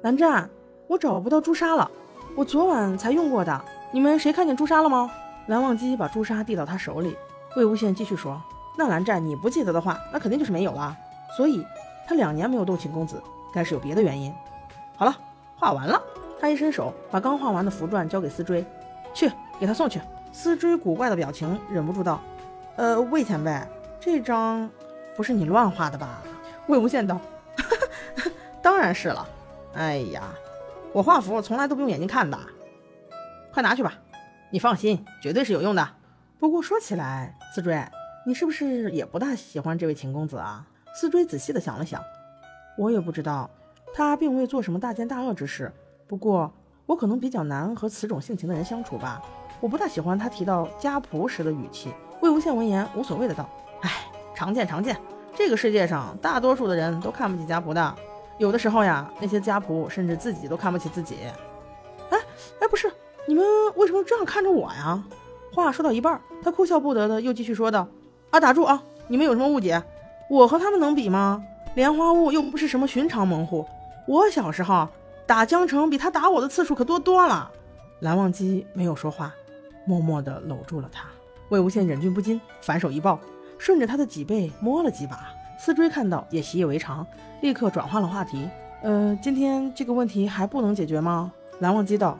[0.00, 0.48] 蓝湛，
[0.88, 1.90] 我找不到朱砂了，
[2.34, 3.64] 我昨晚才用过的。
[3.92, 5.10] 你们谁看见朱砂了吗？
[5.48, 7.14] 蓝忘机把朱砂递到他手里。
[7.56, 8.40] 魏无羡继续说。
[8.76, 10.96] 那蓝湛，你不记得的话，那肯定就是没有了。
[11.36, 11.66] 所以，
[12.06, 14.32] 他两年没有动秦公子，该是有别的原因。
[14.96, 15.14] 好了，
[15.56, 16.00] 画完了。
[16.40, 18.64] 他一伸手，把刚画完的符篆交给思追，
[19.14, 20.00] 去给他送去。
[20.32, 22.20] 思追古怪的表情，忍不住道
[22.76, 23.60] ：“呃，魏前辈，
[24.00, 24.68] 这张
[25.14, 26.22] 不是你乱画的吧？”
[26.66, 27.20] 魏无羡道
[28.62, 29.28] ：“当然是了。
[29.74, 30.22] 哎呀，
[30.92, 32.38] 我画符从来都不用眼睛看的。
[33.52, 33.92] 快拿去吧，
[34.50, 35.86] 你放心，绝对是有用的。
[36.38, 37.78] 不过说起来，思追。”
[38.24, 40.64] 你是不是也不大喜欢这位秦公子啊？
[40.94, 42.00] 思追仔细的想了想，
[42.78, 43.50] 我也不知道，
[43.92, 45.72] 他并未做什么大奸大恶之事。
[46.06, 46.52] 不过
[46.86, 49.20] 我可能比较难和此种性情的人相处吧。
[49.58, 51.92] 我不大喜欢他提到家仆时的语气。
[52.20, 53.48] 魏无羡闻言无所谓的道
[53.82, 53.90] ：“哎，
[54.36, 54.96] 常见常见，
[55.34, 57.94] 这个世界上大多数的人都看不起家仆的。
[58.38, 61.16] 有的时候呀，那些家仆甚至自己都看不起自己。
[62.10, 62.18] 哎
[62.60, 62.88] 哎，不是，
[63.26, 63.44] 你们
[63.74, 65.02] 为什么这样看着我呀？”
[65.52, 67.88] 话说到一半，他哭笑不得的又继续说道。
[68.32, 68.82] 啊，打住啊！
[69.08, 69.82] 你们有什么误解？
[70.30, 71.44] 我和他们能比吗？
[71.74, 73.66] 莲花坞又不是什么寻常门户。
[74.06, 74.88] 我小时候
[75.26, 77.50] 打江城，比他打我的次数可多多了。
[78.00, 79.34] 蓝忘机没有说话，
[79.84, 81.04] 默默地搂住了他。
[81.50, 83.20] 魏无羡忍俊不禁，反手一抱，
[83.58, 85.28] 顺着他的脊背摸了几把。
[85.58, 87.06] 思追看到也习以为常，
[87.42, 88.48] 立刻转换了话题。
[88.80, 91.30] 呃，今天这个问题还不能解决吗？
[91.58, 92.18] 蓝忘机道。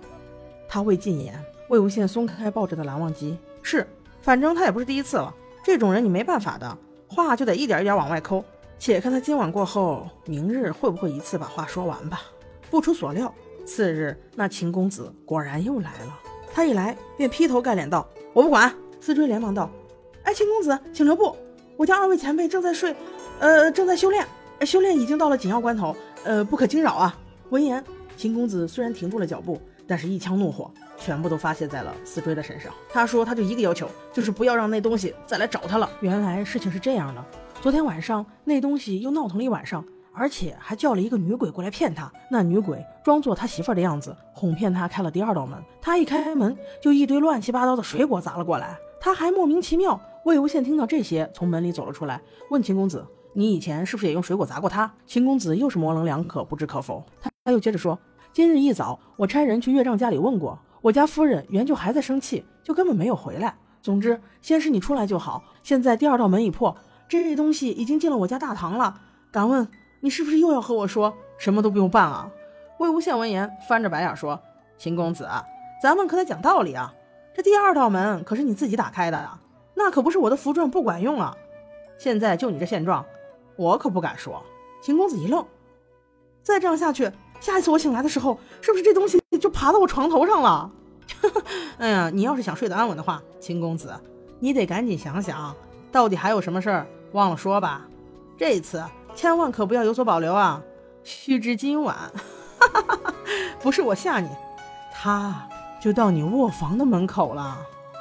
[0.69, 1.35] 他未尽言。
[1.69, 3.89] 魏无羡松开抱着的蓝忘机，是，
[4.21, 5.35] 反正他也不是第一次了。
[5.63, 6.77] 这种人你没办法的，
[7.09, 8.45] 话就得一点一点往外抠。
[8.79, 12.23] 且看他今晚过后，明日会不会一次把话说完吧。
[12.69, 13.33] 不出所料，
[13.65, 16.19] 次日那秦公子果然又来了。
[16.53, 19.71] 他一来便劈头盖脸道：“我不管。”思追连忙道
[20.25, 21.37] ：“哎，秦公子，请留步，
[21.77, 22.95] 我家二位前辈正在睡，
[23.39, 24.27] 呃，正在修炼，
[24.63, 25.95] 修炼已经到了紧要关头，
[26.25, 27.17] 呃，不可惊扰啊。”
[27.51, 27.83] 闻言，
[28.17, 29.61] 秦公子虽然停住了脚步，
[29.93, 30.71] 但是一腔怒火。
[30.97, 32.73] 全部都发泄在了思追的身上。
[32.89, 37.23] 他说：“他就一个要求，就是不要让那东西再来找他了。”原来事情是这样的：
[37.61, 39.85] 昨天晚上那东西又闹腾了一晚上，
[40.15, 42.11] 而且还叫了一个女鬼过来骗他。
[42.31, 45.59] 那女鬼装作他媳妇儿的样子，哄骗他开了第二道门。
[45.81, 48.79] 他一开门，就一堆乱七八糟的水果砸了过来。
[49.01, 50.01] 他还莫名其妙。
[50.25, 57.05] 魏无羡听到这些，从门里走了出来，问秦公子：“你以前是不是也用水果砸过他？”秦公子又是模棱两可，不知可否。
[57.21, 57.99] 他他又接着说
[58.33, 63.55] ：“今日一早，我差人去岳丈家里问过，我家夫人原就还在生气，就根本没有回来。
[63.83, 65.45] 总之，先是你出来就好。
[65.63, 66.75] 现在第二道门已破，
[67.07, 68.99] 这东西已经进了我家大堂了。
[69.31, 69.69] 敢问
[70.01, 72.31] 你是不是又要和我说什么都不用办啊？”
[72.81, 74.41] 魏无羡闻言，翻着白眼说
[74.79, 75.29] ：“秦公子，
[75.83, 76.95] 咱们可得讲道理啊！
[77.35, 79.39] 这第二道门可是你自己打开的呀。”
[79.77, 81.37] 那可不是我的符篆不管用啊！
[81.99, 83.05] 现在就你这现状，
[83.57, 84.43] 我可不敢说。
[84.81, 85.47] 秦公子一愣，
[86.43, 87.11] 再这样下去，
[87.43, 90.71] 下一次我醒来的时候，是不是这东西就爬到我床头上了？
[91.79, 93.93] 哎呀，你要是想睡得安稳的话，秦公子，
[94.39, 95.53] 你得赶紧想想，
[95.91, 97.89] 到底还有什么事儿忘了说吧。
[98.39, 98.81] 这一次
[99.13, 100.63] 千万可不要有所保留啊！
[101.03, 101.97] 须知今晚，
[103.61, 104.29] 不是我吓你，
[104.93, 105.49] 他
[105.81, 107.59] 就到你卧房的门口了。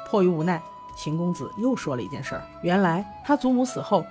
[0.08, 0.62] 迫于无奈。
[0.96, 4.06] 秦公子又说了一件事儿，原来他祖母死后，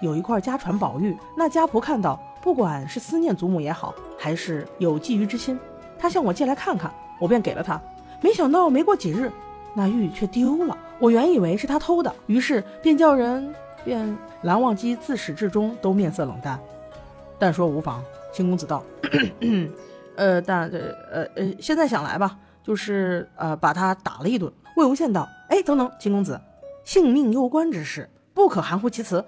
[0.00, 1.16] 有一块家传宝玉。
[1.36, 5.58] 那家仆看到，不管是思念祖母也好，还是有觊觎之心，
[5.98, 7.80] 他向我借来看看，我便给了他。
[8.20, 9.30] 没想到没过几日，
[9.74, 10.76] 那玉却丢了。
[10.98, 16.58] 我原以为是他偷的，于是便叫人便蓝忘机自始至终都面色冷淡。
[17.38, 18.82] 但说无妨，秦公子道
[20.16, 25.28] ：“呃，但呃呃，现在想来吧，就是呃把他打了一顿。”魏无羡道。
[25.48, 26.40] 哎，等等，秦公子，
[26.84, 29.24] 性命攸关之事，不可含糊其辞。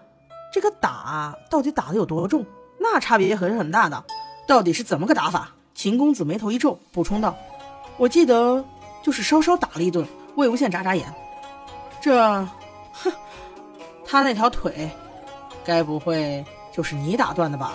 [0.52, 2.44] 这个打到底打的有多重？
[2.80, 4.02] 那差别也可是很大的。
[4.48, 5.50] 到底是怎么个打法？
[5.74, 7.36] 秦公子眉头一皱，补充道
[7.96, 8.64] ：“我记得
[9.02, 10.06] 就是稍稍打了一顿。”
[10.36, 11.06] 魏无羡眨眨眼，
[12.00, 12.16] 这，
[12.92, 13.12] 哼，
[14.06, 14.90] 他那条腿，
[15.64, 17.72] 该不会就是你打断的吧？